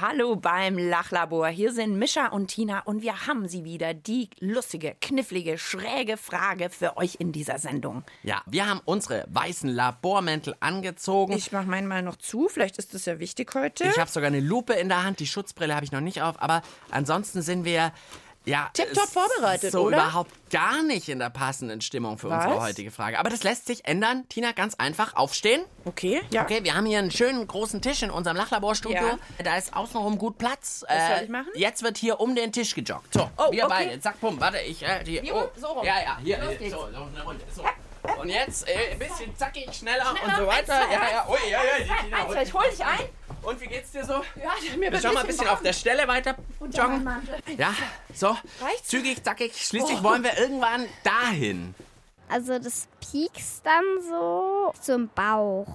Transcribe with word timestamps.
Hallo 0.00 0.34
beim 0.34 0.78
Lachlabor. 0.78 1.48
Hier 1.48 1.74
sind 1.74 1.98
Mischa 1.98 2.28
und 2.28 2.46
Tina 2.46 2.80
und 2.84 3.02
wir 3.02 3.26
haben 3.26 3.48
sie 3.48 3.64
wieder, 3.64 3.92
die 3.92 4.30
lustige, 4.38 4.96
knifflige, 4.98 5.58
schräge 5.58 6.16
Frage 6.16 6.70
für 6.70 6.96
euch 6.96 7.16
in 7.18 7.32
dieser 7.32 7.58
Sendung. 7.58 8.02
Ja, 8.22 8.40
wir 8.46 8.66
haben 8.66 8.80
unsere 8.86 9.26
weißen 9.28 9.68
Labormäntel 9.68 10.56
angezogen. 10.60 11.34
Ich 11.34 11.52
mach 11.52 11.66
meinen 11.66 11.86
mal 11.86 12.00
noch 12.00 12.16
zu, 12.16 12.48
vielleicht 12.48 12.78
ist 12.78 12.94
das 12.94 13.04
ja 13.04 13.18
wichtig 13.18 13.54
heute. 13.54 13.84
Ich 13.84 13.98
habe 13.98 14.10
sogar 14.10 14.28
eine 14.28 14.40
Lupe 14.40 14.72
in 14.72 14.88
der 14.88 15.02
Hand, 15.02 15.20
die 15.20 15.26
Schutzbrille 15.26 15.74
habe 15.74 15.84
ich 15.84 15.92
noch 15.92 16.00
nicht 16.00 16.22
auf, 16.22 16.40
aber 16.40 16.62
ansonsten 16.90 17.42
sind 17.42 17.66
wir 17.66 17.92
ja 18.46 18.70
Tipptopp 18.72 19.04
s- 19.04 19.12
vorbereitet, 19.12 19.72
so 19.72 19.82
oder? 19.82 19.98
überhaupt 19.98 20.30
gar 20.50 20.82
nicht 20.82 21.08
in 21.08 21.18
der 21.18 21.30
passenden 21.30 21.80
Stimmung 21.80 22.18
für 22.18 22.28
unsere 22.28 22.56
Was? 22.56 22.62
heutige 22.62 22.90
Frage. 22.90 23.18
Aber 23.18 23.30
das 23.30 23.42
lässt 23.42 23.66
sich 23.66 23.84
ändern. 23.86 24.24
Tina, 24.28 24.52
ganz 24.52 24.74
einfach 24.76 25.14
aufstehen. 25.14 25.62
okay, 25.84 26.20
ja. 26.30 26.42
Okay, 26.42 26.64
wir 26.64 26.74
haben 26.74 26.86
hier 26.86 26.98
einen 26.98 27.10
schönen 27.10 27.46
großen 27.46 27.80
Tisch 27.82 28.02
in 28.02 28.10
unserem 28.10 28.36
Lachlaborstudio. 28.36 28.96
Ja. 29.06 29.18
Da 29.44 29.56
ist 29.56 29.74
außenrum 29.76 30.18
gut 30.18 30.38
Platz. 30.38 30.84
Äh, 30.88 30.96
Was 30.96 31.08
soll 31.16 31.24
ich 31.24 31.30
machen? 31.30 31.48
Jetzt 31.54 31.82
wird 31.82 31.98
hier 31.98 32.18
um 32.20 32.34
den 32.34 32.52
Tisch 32.52 32.74
gejoggt. 32.74 33.12
So, 33.14 33.30
Oh, 33.36 33.52
wir 33.52 33.64
okay. 33.66 33.86
beide. 33.86 34.00
Zack, 34.00 34.20
bumm, 34.20 34.40
warte, 34.40 34.58
ich 34.58 34.82
äh, 34.82 35.04
hier. 35.04 35.22
Hier 35.22 35.34
oh. 35.34 35.48
so 35.56 35.66
rum. 35.68 35.84
Ja, 35.84 36.00
ja, 36.02 36.18
hier. 36.22 36.42
Äh, 36.42 36.56
geht's. 36.56 36.72
so, 36.74 36.80
so 36.92 37.02
eine 37.02 37.22
Runde. 37.22 37.44
So. 37.54 37.62
Und 38.18 38.30
jetzt 38.30 38.66
äh, 38.66 38.92
ein 38.92 38.98
bisschen 38.98 39.36
zackig, 39.36 39.68
schneller, 39.74 40.10
und 40.10 40.18
Schneller, 40.18 40.36
so 40.38 40.46
weiter. 40.46 40.74
eins, 40.74 40.88
zwei, 40.88 40.94
ja, 40.94 41.10
ja. 41.10 41.28
Ui, 41.28 41.38
ja, 41.50 41.58
ja, 42.10 42.28
ui. 42.28 42.42
ich 42.42 42.54
hol 42.54 42.62
dich 42.70 42.82
ein. 42.84 42.98
Und 43.42 43.60
wie 43.60 43.66
geht's 43.66 43.90
dir 43.92 44.04
so? 44.04 44.22
Ja, 44.36 44.52
mir 44.76 44.92
Wir 44.92 45.00
schauen 45.00 45.14
mal 45.14 45.20
ein 45.20 45.26
bisschen 45.26 45.48
auf 45.48 45.62
der 45.62 45.72
Stelle 45.72 46.06
weiter 46.06 46.36
joggen. 46.72 47.08
Ja, 47.56 47.74
so. 48.14 48.36
Reicht's? 48.60 48.88
Zügig, 48.88 49.22
zackig. 49.24 49.52
Schließlich 49.56 50.02
wollen 50.02 50.22
wir 50.22 50.36
irgendwann 50.38 50.86
dahin. 51.02 51.74
Also 52.28 52.58
das 52.58 52.86
piekst 53.00 53.64
dann 53.64 53.84
so 54.08 54.72
zum 54.80 55.08
Bauch. 55.14 55.66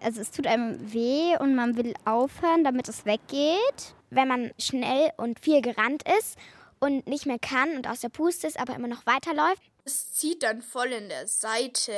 Also 0.00 0.20
es 0.20 0.30
tut 0.30 0.46
einem 0.46 0.92
weh 0.92 1.36
und 1.38 1.54
man 1.54 1.76
will 1.76 1.94
aufhören, 2.04 2.64
damit 2.64 2.88
es 2.88 3.04
weggeht. 3.04 3.94
wenn 4.10 4.26
man 4.28 4.50
schnell 4.58 5.10
und 5.16 5.38
viel 5.40 5.60
gerannt 5.62 6.02
ist 6.18 6.36
und 6.80 7.06
nicht 7.06 7.26
mehr 7.26 7.38
kann 7.38 7.76
und 7.76 7.86
aus 7.88 8.00
der 8.00 8.08
Puste 8.08 8.46
ist, 8.46 8.58
aber 8.58 8.74
immer 8.74 8.88
noch 8.88 9.06
weiterläuft. 9.06 9.62
Es 9.90 10.12
zieht 10.12 10.44
dann 10.44 10.62
voll 10.62 10.92
in 10.92 11.08
der 11.08 11.26
Seite. 11.26 11.92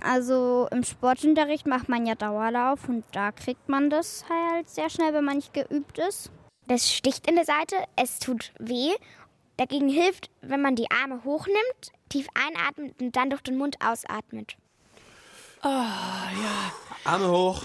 Also 0.00 0.66
im 0.72 0.82
Sportunterricht 0.82 1.68
macht 1.68 1.88
man 1.88 2.04
ja 2.04 2.16
Dauerlauf 2.16 2.88
und 2.88 3.04
da 3.12 3.30
kriegt 3.30 3.68
man 3.68 3.90
das 3.90 4.24
halt 4.28 4.68
sehr 4.68 4.90
schnell, 4.90 5.14
wenn 5.14 5.24
man 5.24 5.36
nicht 5.36 5.54
geübt 5.54 5.98
ist. 5.98 6.32
Das 6.66 6.92
sticht 6.92 7.28
in 7.28 7.36
der 7.36 7.44
Seite, 7.44 7.76
es 7.94 8.18
tut 8.18 8.52
weh. 8.58 8.90
Dagegen 9.56 9.88
hilft, 9.88 10.30
wenn 10.40 10.60
man 10.60 10.74
die 10.74 10.90
Arme 10.90 11.22
hochnimmt, 11.22 11.92
tief 12.08 12.26
einatmet 12.34 13.00
und 13.00 13.14
dann 13.14 13.30
durch 13.30 13.42
den 13.42 13.56
Mund 13.56 13.76
ausatmet. 13.80 14.56
Arme 15.62 17.30
hoch, 17.30 17.62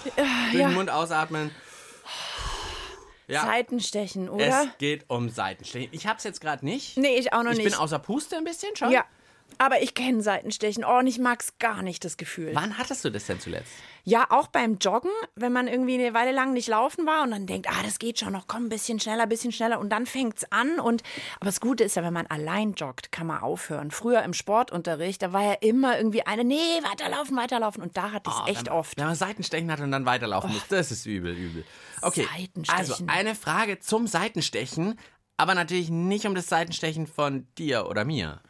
durch 0.52 0.52
den 0.52 0.74
Mund 0.74 0.88
ausatmen. 0.88 1.50
Ja, 3.26 3.42
Seitenstechen, 3.42 4.28
oder? 4.28 4.44
es 4.44 4.78
geht 4.78 5.06
um 5.08 5.30
Seitenstechen. 5.30 5.88
Ich 5.90 6.06
hab's 6.06 6.22
jetzt 6.22 6.40
gerade 6.40 6.64
nicht. 6.64 6.96
Nee, 6.96 7.16
ich 7.16 7.32
auch 7.32 7.42
noch 7.42 7.52
ich 7.52 7.58
nicht. 7.58 7.70
bin 7.70 7.74
außer 7.74 7.98
Puste 7.98 8.36
ein 8.36 8.44
bisschen 8.44 8.76
schon. 8.76 8.92
ja, 8.92 9.04
aber 9.58 9.82
ich 9.82 9.94
kenne 9.94 10.22
Seitenstechen. 10.22 10.84
Oh, 10.84 10.98
und 10.98 11.06
ich 11.06 11.18
mag's 11.18 11.54
gar 11.58 11.82
nicht, 11.82 12.04
das 12.04 12.16
Gefühl. 12.16 12.50
Wann 12.54 12.76
hattest 12.76 13.04
du 13.04 13.10
das 13.10 13.26
denn 13.26 13.40
zuletzt? 13.40 13.72
Ja, 14.06 14.26
auch 14.30 14.48
beim 14.48 14.76
Joggen, 14.78 15.10
wenn 15.34 15.52
man 15.52 15.66
irgendwie 15.66 15.94
eine 15.94 16.12
Weile 16.12 16.32
lang 16.32 16.52
nicht 16.52 16.68
laufen 16.68 17.06
war 17.06 17.22
und 17.22 17.30
dann 17.30 17.46
denkt, 17.46 17.68
ah, 17.70 17.82
das 17.82 17.98
geht 17.98 18.18
schon 18.18 18.32
noch, 18.32 18.46
komm, 18.46 18.64
ein 18.64 18.68
bisschen 18.68 19.00
schneller, 19.00 19.22
ein 19.22 19.28
bisschen 19.28 19.52
schneller 19.52 19.78
und 19.78 19.88
dann 19.90 20.04
fängt's 20.04 20.44
an 20.50 20.78
und 20.78 21.02
aber 21.36 21.46
das 21.46 21.60
Gute 21.60 21.84
ist 21.84 21.96
ja, 21.96 22.02
wenn 22.02 22.12
man 22.12 22.26
allein 22.26 22.74
joggt, 22.74 23.12
kann 23.12 23.26
man 23.26 23.40
aufhören. 23.40 23.90
Früher 23.90 24.22
im 24.22 24.34
Sportunterricht, 24.34 25.22
da 25.22 25.32
war 25.32 25.42
ja 25.42 25.52
immer 25.54 25.96
irgendwie 25.96 26.26
eine, 26.26 26.44
nee, 26.44 26.80
weiterlaufen, 26.82 27.36
weiterlaufen 27.36 27.82
und 27.82 27.96
da 27.96 28.10
hatte 28.12 28.28
ich 28.30 28.36
Oh, 28.36 28.46
echt 28.50 28.66
wenn, 28.66 28.72
oft. 28.72 28.98
Wenn 28.98 29.06
man 29.06 29.14
Seitenstechen 29.14 29.70
hat 29.70 29.80
und 29.80 29.90
dann 29.90 30.04
weiterlaufen 30.04 30.52
muss, 30.52 30.66
das 30.68 30.90
ist 30.90 31.06
übel, 31.06 31.34
übel. 31.34 31.64
Okay, 32.02 32.26
Seitenstechen. 32.30 32.78
also 32.78 33.04
eine 33.06 33.34
Frage 33.34 33.78
zum 33.78 34.06
Seitenstechen, 34.06 34.98
aber 35.38 35.54
natürlich 35.54 35.88
nicht 35.88 36.26
um 36.26 36.34
das 36.34 36.48
Seitenstechen 36.48 37.06
von 37.06 37.46
dir 37.56 37.86
oder 37.88 38.04
mir. 38.04 38.42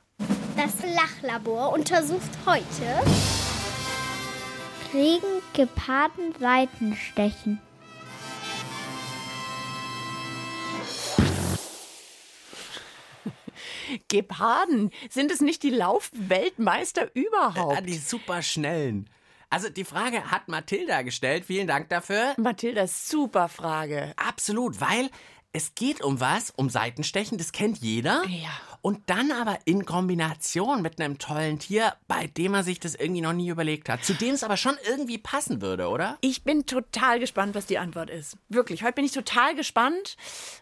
Das 0.64 0.76
Lachlabor 0.94 1.75
untersucht 1.75 2.30
heute 2.47 3.04
Kriegen 4.91 5.42
Geparden 5.52 6.32
Seitenstechen. 6.41 7.60
Geparden, 14.08 14.91
sind 15.10 15.30
es 15.30 15.42
nicht 15.42 15.62
die 15.62 15.69
Laufweltmeister 15.69 17.10
überhaupt? 17.14 17.76
Ah, 17.76 17.82
die 17.82 17.98
superschnellen. 17.98 19.10
Also 19.50 19.69
die 19.69 19.84
Frage 19.84 20.31
hat 20.31 20.48
Mathilda 20.48 21.02
gestellt. 21.02 21.44
Vielen 21.44 21.66
Dank 21.66 21.91
dafür. 21.91 22.32
Mathilda, 22.38 22.86
super 22.86 23.50
Frage. 23.50 24.14
Absolut, 24.16 24.81
weil 24.81 25.10
es 25.54 25.75
geht 25.76 26.03
um 26.03 26.20
was, 26.20 26.50
um 26.50 26.69
Seitenstechen, 26.69 27.38
das 27.38 27.53
kennt 27.53 27.78
jeder. 27.78 28.25
Ja. 28.26 28.50
Und 28.82 29.09
dann 29.09 29.31
aber 29.32 29.59
in 29.65 29.87
Kombination 29.87 30.82
mit 30.82 31.00
einem 31.00 31.19
tollen 31.19 31.59
Tier, 31.59 31.94
bei 32.06 32.26
dem 32.26 32.53
man 32.53 32.65
sich 32.65 32.81
das 32.81 32.94
irgendwie 32.97 33.22
noch 33.22 33.32
nie 33.32 33.48
überlegt 33.48 33.88
hat. 33.88 34.04
Zu 34.04 34.12
dem 34.14 34.34
es 34.34 34.43
aber 34.43 34.59
schon 34.59 34.76
irgendwie 34.87 35.16
passen 35.16 35.62
würde, 35.62 35.88
oder? 35.88 36.19
Ich 36.20 36.43
bin 36.43 36.66
total 36.66 37.20
gespannt, 37.20 37.54
was 37.54 37.66
die 37.66 37.78
Antwort 37.78 38.10
ist. 38.10 38.37
Wirklich, 38.48 38.82
heute 38.82 38.94
bin 38.94 39.04
ich 39.04 39.12
total 39.12 39.54
gespannt. 39.54 40.16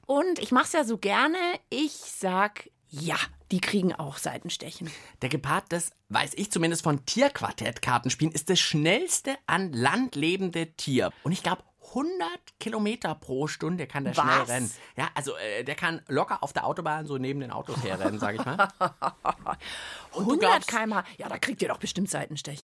Und 0.07 0.39
ich 0.39 0.53
mache 0.53 0.67
es 0.67 0.73
ja 0.73 0.85
so 0.85 0.99
gerne. 0.99 1.39
Ich 1.71 1.93
sag 1.93 2.69
ja, 2.91 3.17
die 3.51 3.61
kriegen 3.61 3.95
auch 3.95 4.19
Seitenstechen. 4.19 4.91
Der 5.23 5.31
Gepard, 5.31 5.65
das 5.71 5.93
weiß 6.11 6.33
ich 6.35 6.51
zumindest 6.51 6.83
von 6.83 7.07
Tierquartett-Kartenspielen, 7.07 8.35
ist 8.35 8.51
das 8.51 8.61
schnellste 8.61 9.35
an 9.47 9.73
Land 9.73 10.15
lebende 10.15 10.73
Tier. 10.77 11.11
Und 11.23 11.33
ich 11.33 11.43
glaube, 11.43 11.63
100 11.95 12.29
Kilometer 12.59 13.15
pro 13.15 13.47
Stunde 13.47 13.87
kann 13.87 14.05
der 14.05 14.15
schnell 14.15 14.27
Was? 14.41 14.49
rennen. 14.49 14.71
Ja, 14.97 15.09
also 15.15 15.37
äh, 15.37 15.63
der 15.65 15.75
kann 15.75 16.01
locker 16.09 16.43
auf 16.43 16.53
der 16.53 16.65
Autobahn 16.67 17.07
so 17.07 17.19
neben 17.19 17.41
den 17.41 17.51
Autos 17.51 17.83
herrennen, 17.85 18.19
sag 18.19 18.35
ich 18.37 18.45
mal. 18.45 18.57
Und 20.13 20.25
du 20.27 20.33
100 20.33 20.41
glaubst, 20.41 20.69
km/h. 20.69 21.05
Ja, 21.19 21.29
da 21.29 21.39
kriegt 21.39 21.61
ihr 21.63 21.69
doch 21.69 21.79
bestimmt 21.79 22.09
Seitenstechen. 22.11 22.63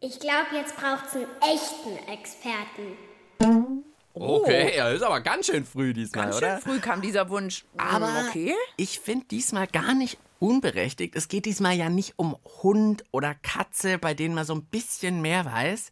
Ich 0.00 0.20
glaube, 0.20 0.46
jetzt 0.54 0.76
braucht 0.76 1.06
es 1.08 1.14
einen 1.16 1.26
echten 1.40 2.08
Experten. 2.10 3.84
okay, 4.14 4.76
ja, 4.76 4.90
ist 4.90 5.02
aber 5.02 5.20
ganz 5.20 5.46
schön 5.46 5.64
früh 5.64 5.92
diesmal, 5.92 6.24
Ganz 6.26 6.36
oder? 6.36 6.60
schön 6.60 6.60
früh 6.60 6.80
kam 6.80 7.00
dieser 7.02 7.28
Wunsch. 7.30 7.64
Aber 7.76 8.08
Hm, 8.20 8.28
okay. 8.28 8.54
ich 8.76 9.00
finde 9.00 9.26
diesmal 9.26 9.66
gar 9.66 9.94
nicht 9.94 10.18
unberechtigt. 10.38 11.16
Es 11.16 11.28
geht 11.28 11.46
diesmal 11.46 11.74
ja 11.74 11.88
nicht 11.88 12.14
um 12.16 12.36
Hund 12.62 13.04
oder 13.10 13.34
Katze, 13.34 13.98
bei 13.98 14.14
denen 14.14 14.34
man 14.34 14.44
so 14.44 14.54
ein 14.54 14.64
bisschen 14.64 15.20
mehr 15.22 15.44
weiß. 15.44 15.90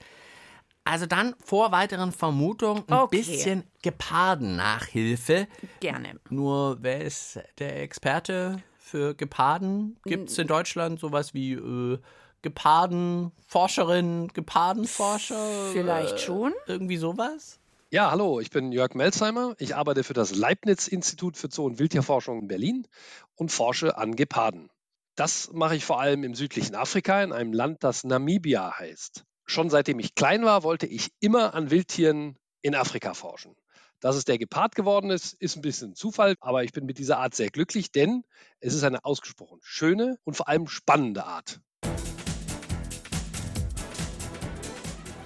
Also 0.86 1.04
dann 1.06 1.34
vor 1.44 1.72
weiteren 1.72 2.12
Vermutungen 2.12 2.84
ein 2.86 2.94
Okay. 3.00 3.16
bisschen 3.18 3.64
Geparden-Nachhilfe. 3.82 5.48
Gerne. 5.80 6.20
Nur 6.30 6.78
wer 6.80 7.00
ist 7.02 7.40
der 7.58 7.82
Experte 7.82 8.62
für 8.78 9.14
Geparden? 9.14 9.98
Gibt 10.04 10.30
es 10.30 10.38
in 10.38 10.46
Deutschland 10.46 11.00
sowas 11.00 11.34
wie 11.34 11.54
äh, 11.54 11.98
Gepardenforscherin, 12.42 14.28
Gepardenforscher? 14.32 15.70
Vielleicht 15.72 16.20
schon. 16.20 16.52
Irgendwie 16.66 16.96
sowas? 16.96 17.58
Ja, 17.90 18.10
hallo, 18.10 18.40
ich 18.40 18.50
bin 18.50 18.72
Jörg 18.72 18.94
Melzheimer. 18.94 19.54
Ich 19.58 19.74
arbeite 19.76 20.04
für 20.04 20.14
das 20.14 20.34
Leibniz-Institut 20.34 21.36
für 21.36 21.48
Zoo- 21.50 21.66
und 21.66 21.78
Wildtierforschung 21.78 22.40
in 22.42 22.48
Berlin 22.48 22.86
und 23.36 23.52
forsche 23.52 23.96
an 23.98 24.16
Geparden. 24.16 24.70
Das 25.14 25.50
mache 25.52 25.76
ich 25.76 25.84
vor 25.84 26.00
allem 26.00 26.24
im 26.24 26.34
südlichen 26.34 26.74
Afrika, 26.74 27.22
in 27.22 27.32
einem 27.32 27.52
Land, 27.52 27.82
das 27.84 28.04
Namibia 28.04 28.78
heißt. 28.78 29.24
Schon 29.48 29.70
seitdem 29.70 30.00
ich 30.00 30.16
klein 30.16 30.44
war, 30.44 30.64
wollte 30.64 30.86
ich 30.86 31.12
immer 31.20 31.54
an 31.54 31.70
Wildtieren 31.70 32.36
in 32.62 32.74
Afrika 32.74 33.14
forschen. 33.14 33.54
Dass 34.00 34.16
es 34.16 34.24
der 34.24 34.38
Gepard 34.38 34.74
geworden 34.74 35.10
ist, 35.10 35.34
ist 35.34 35.54
ein 35.54 35.62
bisschen 35.62 35.94
Zufall, 35.94 36.34
aber 36.40 36.64
ich 36.64 36.72
bin 36.72 36.84
mit 36.84 36.98
dieser 36.98 37.18
Art 37.18 37.36
sehr 37.36 37.48
glücklich, 37.48 37.92
denn 37.92 38.24
es 38.58 38.74
ist 38.74 38.82
eine 38.82 39.04
ausgesprochen 39.04 39.60
schöne 39.62 40.18
und 40.24 40.36
vor 40.36 40.48
allem 40.48 40.66
spannende 40.66 41.24
Art. 41.24 41.60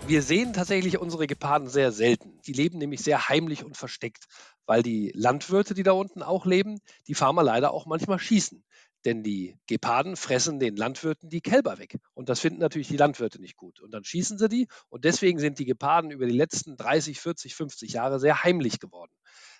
Wir 0.06 0.22
sehen 0.22 0.52
tatsächlich 0.52 0.98
unsere 0.98 1.26
Geparden 1.26 1.68
sehr 1.68 1.90
selten. 1.90 2.40
Die 2.44 2.52
leben 2.52 2.78
nämlich 2.78 3.00
sehr 3.00 3.28
heimlich 3.28 3.64
und 3.64 3.76
versteckt, 3.76 4.26
weil 4.66 4.82
die 4.82 5.12
Landwirte, 5.14 5.72
die 5.72 5.82
da 5.82 5.92
unten 5.92 6.22
auch 6.22 6.44
leben, 6.44 6.80
die 7.06 7.14
Farmer 7.14 7.42
leider 7.42 7.72
auch 7.72 7.86
manchmal 7.86 8.18
schießen. 8.18 8.62
Denn 9.04 9.22
die 9.22 9.56
Geparden 9.66 10.16
fressen 10.16 10.58
den 10.60 10.76
Landwirten 10.76 11.30
die 11.30 11.40
Kälber 11.40 11.78
weg. 11.78 11.96
Und 12.14 12.28
das 12.28 12.40
finden 12.40 12.60
natürlich 12.60 12.88
die 12.88 12.96
Landwirte 12.98 13.40
nicht 13.40 13.56
gut. 13.56 13.80
Und 13.80 13.92
dann 13.92 14.04
schießen 14.04 14.38
sie 14.38 14.48
die. 14.48 14.68
Und 14.88 15.04
deswegen 15.04 15.38
sind 15.38 15.58
die 15.58 15.64
Geparden 15.64 16.10
über 16.10 16.26
die 16.26 16.36
letzten 16.36 16.76
30, 16.76 17.18
40, 17.18 17.54
50 17.54 17.92
Jahre 17.92 18.20
sehr 18.20 18.44
heimlich 18.44 18.78
geworden. 18.78 19.12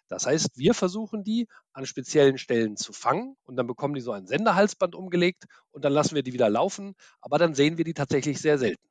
Das 0.08 0.26
heißt, 0.26 0.58
wir 0.58 0.75
versuchen 0.75 1.22
die 1.22 1.46
an 1.72 1.87
speziellen 1.87 2.37
Stellen 2.37 2.76
zu 2.76 2.92
fangen 2.92 3.37
und 3.44 3.56
dann 3.56 3.69
bekommen 3.69 3.94
die 3.94 4.00
so 4.00 4.10
ein 4.12 4.26
Senderhalsband 4.26 4.96
umgelegt 4.96 5.44
und 5.70 5.84
dann 5.84 5.92
lassen 5.92 6.16
wir 6.16 6.25
die 6.25 6.32
wieder 6.32 6.50
laufen. 6.50 6.94
Aber 7.20 7.38
dann 7.38 7.54
sehen 7.54 7.78
wir 7.78 7.84
die 7.84 7.94
tatsächlich 7.94 8.40
sehr 8.40 8.58
selten. 8.58 8.82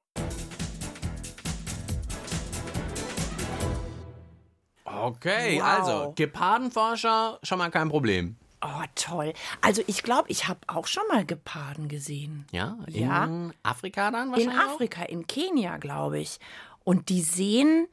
Okay, 4.86 5.58
Wow. 5.58 5.64
also 5.64 6.14
Gepardenforscher, 6.16 7.40
schon 7.44 7.58
mal 7.58 7.70
kein 7.70 7.90
Problem. 7.90 8.38
Oh, 8.62 8.84
toll. 8.96 9.34
Also 9.62 9.82
ich 9.88 10.04
glaube, 10.04 10.30
ich 10.30 10.48
habe 10.48 10.60
auch 10.68 10.86
schon 10.88 11.04
mal 11.08 11.26
Geparden 11.26 11.88
gesehen. 11.88 12.46
Ja, 12.52 12.78
in 12.88 12.94
Ja. 12.96 13.30
Afrika 13.64 14.12
dann 14.12 14.28
In 14.28 14.32
wahrscheinlich 14.34 14.60
auch? 14.60 14.74
Afrika, 14.76 15.04
in 15.04 15.28
Kenia, 15.28 15.78
glaube 15.78 16.20
ich. 16.20 16.40
Und 16.84 17.10
die 17.10 17.22
sehen 17.22 17.88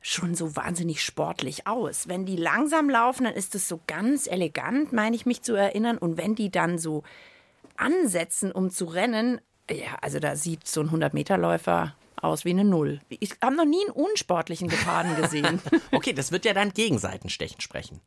schon 0.00 0.34
so 0.34 0.56
wahnsinnig 0.56 1.02
sportlich 1.02 1.66
aus. 1.66 2.08
Wenn 2.08 2.24
die 2.24 2.36
langsam 2.36 2.88
laufen, 2.88 3.24
dann 3.24 3.34
ist 3.34 3.54
es 3.54 3.68
so 3.68 3.80
ganz 3.86 4.26
elegant, 4.26 4.92
meine 4.92 5.14
ich 5.16 5.26
mich 5.26 5.42
zu 5.42 5.54
erinnern. 5.54 5.98
Und 5.98 6.16
wenn 6.16 6.34
die 6.34 6.50
dann 6.50 6.78
so 6.78 7.02
ansetzen, 7.76 8.52
um 8.52 8.70
zu 8.70 8.86
rennen, 8.86 9.40
ja, 9.70 9.96
also 10.00 10.18
da 10.20 10.36
sieht 10.36 10.66
so 10.66 10.80
ein 10.80 10.90
100-Meter-Läufer 10.90 11.94
aus 12.20 12.44
wie 12.44 12.50
eine 12.50 12.64
Null. 12.64 13.00
Ich 13.08 13.36
habe 13.42 13.54
noch 13.56 13.64
nie 13.64 13.82
einen 13.84 13.90
unsportlichen 13.94 14.68
Geparden 14.68 15.16
gesehen. 15.16 15.60
Okay, 15.92 16.12
das 16.12 16.32
wird 16.32 16.44
ja 16.44 16.54
dann 16.54 16.72
gegen 16.72 16.98
Seitenstechen 16.98 17.60
sprechen. 17.60 18.00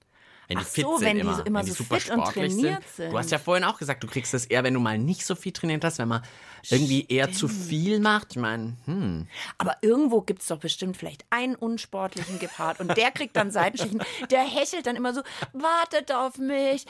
Wenn 0.47 0.57
die 0.57 0.63
Ach 0.65 0.69
fit 0.69 0.83
so, 0.83 0.97
sind 0.97 1.07
wenn 1.07 1.15
die 1.15 1.21
immer, 1.21 1.35
so 1.35 1.43
immer 1.43 1.59
wenn 1.59 1.65
die 1.65 1.71
so 1.71 1.83
super 1.83 1.99
fit 1.99 2.11
und 2.11 2.21
sportlich 2.21 2.53
trainiert 2.53 2.83
sind. 2.95 3.05
Du 3.05 3.11
sind. 3.11 3.17
hast 3.17 3.31
ja 3.31 3.39
vorhin 3.39 3.63
auch 3.63 3.77
gesagt, 3.77 4.03
du 4.03 4.07
kriegst 4.07 4.33
das 4.33 4.45
eher, 4.45 4.63
wenn 4.63 4.73
du 4.73 4.79
mal 4.79 4.97
nicht 4.97 5.25
so 5.25 5.35
viel 5.35 5.51
trainiert 5.51 5.83
hast, 5.83 5.99
wenn 5.99 6.09
man 6.09 6.21
irgendwie 6.69 7.05
eher 7.07 7.31
zu 7.31 7.47
viel 7.47 7.99
macht. 7.99 8.27
Ich 8.31 8.38
meine, 8.38 8.75
hm. 8.85 9.27
Aber 9.57 9.77
irgendwo 9.81 10.21
gibt 10.21 10.41
es 10.41 10.47
doch 10.47 10.59
bestimmt 10.59 10.97
vielleicht 10.97 11.25
einen 11.29 11.55
unsportlichen 11.55 12.39
Gepard 12.39 12.79
und 12.79 12.95
der 12.97 13.11
kriegt 13.11 13.35
dann 13.35 13.51
Seitenstechen. 13.51 14.01
Der 14.29 14.41
hechelt 14.41 14.85
dann 14.85 14.95
immer 14.95 15.13
so, 15.13 15.21
wartet 15.53 16.11
auf 16.11 16.38
mich. 16.38 16.85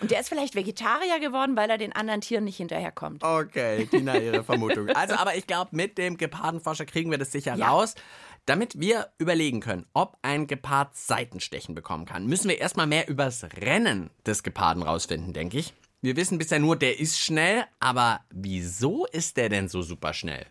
Und 0.00 0.10
der 0.10 0.20
ist 0.20 0.28
vielleicht 0.28 0.54
Vegetarier 0.54 1.20
geworden, 1.20 1.56
weil 1.56 1.70
er 1.70 1.78
den 1.78 1.92
anderen 1.92 2.20
Tieren 2.20 2.44
nicht 2.44 2.56
hinterherkommt. 2.56 3.22
Okay, 3.22 3.86
Tina, 3.86 4.18
ihre 4.18 4.44
Vermutung. 4.44 4.88
Also, 4.90 5.14
aber 5.14 5.36
ich 5.36 5.46
glaube, 5.46 5.70
mit 5.72 5.98
dem 5.98 6.16
Gepardenforscher 6.16 6.86
kriegen 6.86 7.10
wir 7.10 7.18
das 7.18 7.32
sicher 7.32 7.58
raus. 7.58 7.94
Damit 8.46 8.78
wir 8.78 9.08
überlegen 9.18 9.58
können, 9.58 9.86
ob 9.92 10.18
ein 10.22 10.46
Gepard 10.46 10.94
Seitenstechen 10.96 11.74
bekommen 11.74 12.04
kann, 12.04 12.26
müssen 12.26 12.48
wir 12.48 12.58
erstmal 12.58 12.86
mehr 12.86 13.08
übers 13.08 13.42
Rennen 13.42 14.08
des 14.24 14.44
Geparden 14.44 14.84
rausfinden, 14.84 15.32
denke 15.32 15.58
ich. 15.58 15.74
Wir 16.00 16.14
wissen 16.14 16.38
bisher 16.38 16.60
nur, 16.60 16.76
der 16.76 17.00
ist 17.00 17.18
schnell, 17.18 17.64
aber 17.80 18.20
wieso 18.30 19.04
ist 19.06 19.36
der 19.36 19.48
denn 19.48 19.68
so 19.68 19.82
super 19.82 20.14
schnell? 20.14 20.46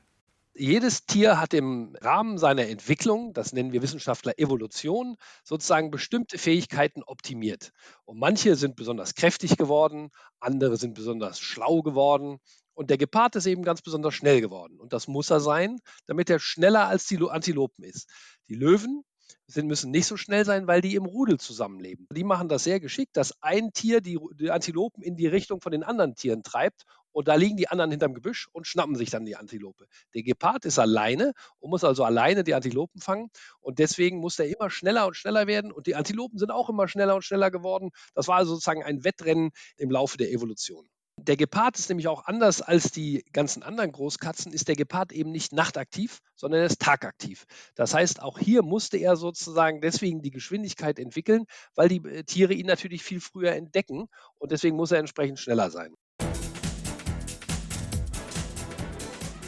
Jedes 0.57 1.05
Tier 1.05 1.39
hat 1.39 1.53
im 1.53 1.95
Rahmen 2.01 2.37
seiner 2.37 2.67
Entwicklung, 2.67 3.33
das 3.33 3.53
nennen 3.53 3.71
wir 3.71 3.81
Wissenschaftler 3.81 4.37
Evolution, 4.39 5.15
sozusagen 5.45 5.89
bestimmte 5.89 6.37
Fähigkeiten 6.37 7.01
optimiert. 7.01 7.71
Und 8.03 8.19
manche 8.19 8.57
sind 8.57 8.75
besonders 8.75 9.15
kräftig 9.15 9.55
geworden, 9.55 10.11
andere 10.41 10.75
sind 10.75 10.95
besonders 10.95 11.39
schlau 11.39 11.81
geworden. 11.81 12.39
Und 12.75 12.89
der 12.89 12.97
Gepard 12.97 13.35
ist 13.35 13.47
eben 13.47 13.63
ganz 13.63 13.81
besonders 13.81 14.13
schnell 14.13 14.41
geworden. 14.41 14.79
Und 14.79 14.93
das 14.93 15.07
muss 15.07 15.31
er 15.31 15.39
sein, 15.39 15.79
damit 16.05 16.29
er 16.29 16.39
schneller 16.39 16.87
als 16.87 17.07
die 17.07 17.15
Lo- 17.15 17.29
Antilopen 17.29 17.83
ist. 17.83 18.09
Die 18.47 18.55
Löwen 18.55 19.03
sind, 19.47 19.67
müssen 19.67 19.91
nicht 19.91 20.07
so 20.07 20.17
schnell 20.17 20.45
sein, 20.45 20.67
weil 20.67 20.81
die 20.81 20.95
im 20.95 21.05
Rudel 21.05 21.39
zusammenleben. 21.39 22.07
Die 22.11 22.23
machen 22.23 22.49
das 22.49 22.63
sehr 22.63 22.79
geschickt, 22.79 23.15
dass 23.17 23.41
ein 23.41 23.71
Tier 23.73 24.01
die, 24.01 24.19
die 24.39 24.51
Antilopen 24.51 25.03
in 25.03 25.15
die 25.15 25.27
Richtung 25.27 25.61
von 25.61 25.71
den 25.71 25.83
anderen 25.83 26.15
Tieren 26.15 26.43
treibt 26.43 26.83
und 27.11 27.27
da 27.27 27.35
liegen 27.35 27.55
die 27.55 27.69
anderen 27.69 27.91
hinterm 27.91 28.13
Gebüsch 28.13 28.47
und 28.51 28.67
schnappen 28.67 28.95
sich 28.95 29.09
dann 29.09 29.25
die 29.25 29.35
Antilope. 29.35 29.85
Der 30.13 30.23
Gepard 30.23 30.65
ist 30.65 30.79
alleine 30.79 31.31
und 31.59 31.69
muss 31.69 31.83
also 31.83 32.03
alleine 32.03 32.43
die 32.43 32.53
Antilopen 32.53 33.01
fangen 33.01 33.29
und 33.61 33.79
deswegen 33.79 34.17
muss 34.19 34.37
er 34.39 34.47
immer 34.47 34.69
schneller 34.69 35.07
und 35.07 35.15
schneller 35.15 35.47
werden 35.47 35.71
und 35.71 35.87
die 35.87 35.95
Antilopen 35.95 36.37
sind 36.37 36.51
auch 36.51 36.69
immer 36.69 36.87
schneller 36.87 37.15
und 37.15 37.23
schneller 37.23 37.51
geworden. 37.51 37.91
Das 38.15 38.27
war 38.27 38.37
also 38.37 38.53
sozusagen 38.53 38.83
ein 38.83 39.03
Wettrennen 39.03 39.51
im 39.77 39.91
Laufe 39.91 40.17
der 40.17 40.31
Evolution. 40.31 40.87
Der 41.27 41.37
Gepard 41.37 41.79
ist 41.79 41.89
nämlich 41.89 42.07
auch 42.07 42.25
anders 42.27 42.61
als 42.61 42.91
die 42.91 43.25
ganzen 43.33 43.63
anderen 43.63 43.91
Großkatzen, 43.91 44.53
ist 44.53 44.67
der 44.67 44.75
Gepard 44.75 45.11
eben 45.11 45.31
nicht 45.31 45.53
nachtaktiv, 45.53 46.21
sondern 46.35 46.59
er 46.59 46.67
ist 46.67 46.79
tagaktiv. 46.79 47.47
Das 47.73 47.95
heißt, 47.95 48.21
auch 48.21 48.37
hier 48.37 48.61
musste 48.61 48.97
er 48.97 49.15
sozusagen 49.15 49.81
deswegen 49.81 50.21
die 50.21 50.29
Geschwindigkeit 50.29 50.99
entwickeln, 50.99 51.45
weil 51.73 51.89
die 51.89 52.05
äh, 52.05 52.23
Tiere 52.25 52.53
ihn 52.53 52.67
natürlich 52.67 53.01
viel 53.01 53.19
früher 53.19 53.53
entdecken 53.53 54.07
und 54.37 54.51
deswegen 54.51 54.75
muss 54.75 54.91
er 54.91 54.99
entsprechend 54.99 55.39
schneller 55.39 55.71
sein. 55.71 55.95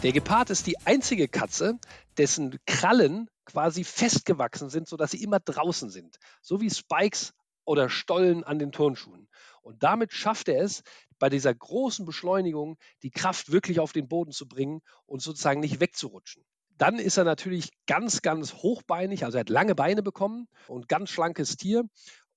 Der 0.02 0.14
Gepard 0.14 0.50
ist 0.50 0.66
die 0.66 0.80
einzige 0.80 1.28
Katze, 1.28 1.78
dessen 2.18 2.58
Krallen 2.66 3.30
quasi 3.46 3.84
festgewachsen 3.84 4.72
sind, 4.72 4.88
sodass 4.88 5.12
sie 5.12 5.22
immer 5.22 5.40
draußen 5.40 5.92
sind. 5.92 6.18
So 6.42 6.60
wie 6.60 6.72
Spikes 6.72 7.36
oder 7.66 7.90
Stollen 7.90 8.44
an 8.44 8.58
den 8.58 8.72
Turnschuhen. 8.72 9.28
Und 9.68 9.84
damit 9.84 10.14
schafft 10.14 10.48
er 10.48 10.64
es, 10.64 10.82
bei 11.20 11.28
dieser 11.28 11.54
großen 11.54 12.06
Beschleunigung 12.06 12.78
die 13.04 13.12
Kraft 13.12 13.52
wirklich 13.52 13.82
auf 13.82 13.92
den 13.92 14.08
Boden 14.08 14.32
zu 14.32 14.48
bringen 14.48 14.80
und 15.06 15.22
sozusagen 15.22 15.60
nicht 15.60 15.82
wegzurutschen. 15.82 16.44
Dann 16.78 17.00
ist 17.00 17.18
er 17.18 17.26
natürlich 17.26 17.72
ganz, 17.86 18.22
ganz 18.22 18.54
hochbeinig, 18.54 19.26
also 19.26 19.38
er 19.38 19.42
hat 19.42 19.50
lange 19.50 19.76
Beine 19.76 20.04
bekommen 20.04 20.48
und 20.68 20.88
ganz 20.88 21.10
schlankes 21.10 21.58
Tier 21.58 21.84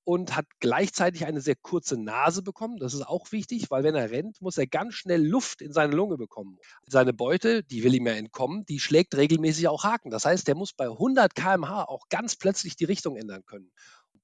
und 0.03 0.35
hat 0.35 0.47
gleichzeitig 0.59 1.25
eine 1.25 1.41
sehr 1.41 1.55
kurze 1.55 1.97
Nase 1.97 2.43
bekommen. 2.43 2.79
Das 2.79 2.95
ist 2.95 3.07
auch 3.07 3.31
wichtig, 3.31 3.71
weil 3.71 3.85
wenn 3.85 3.95
er 3.95 4.11
rennt, 4.11 4.41
muss 4.41 4.59
er 4.59 4.67
ganz 4.67 4.95
schnell 4.95 5.25
Luft 5.25 5.63
in 5.63 5.73
seine 5.73 5.95
Lunge 5.95 6.17
bekommen. 6.17 6.59
Seine 6.87 7.13
Beute, 7.13 7.63
die 7.63 7.85
will 7.85 7.95
ihm 7.95 8.09
ja 8.09 8.15
entkommen, 8.15 8.65
die 8.67 8.81
schlägt 8.81 9.17
regelmäßig 9.17 9.69
auch 9.69 9.85
Haken. 9.85 10.11
Das 10.11 10.25
heißt, 10.25 10.49
der 10.49 10.57
muss 10.57 10.73
bei 10.73 10.87
100 10.87 11.37
km/h 11.37 11.85
auch 11.85 12.09
ganz 12.09 12.35
plötzlich 12.35 12.75
die 12.75 12.87
Richtung 12.87 13.15
ändern 13.15 13.45
können. 13.45 13.71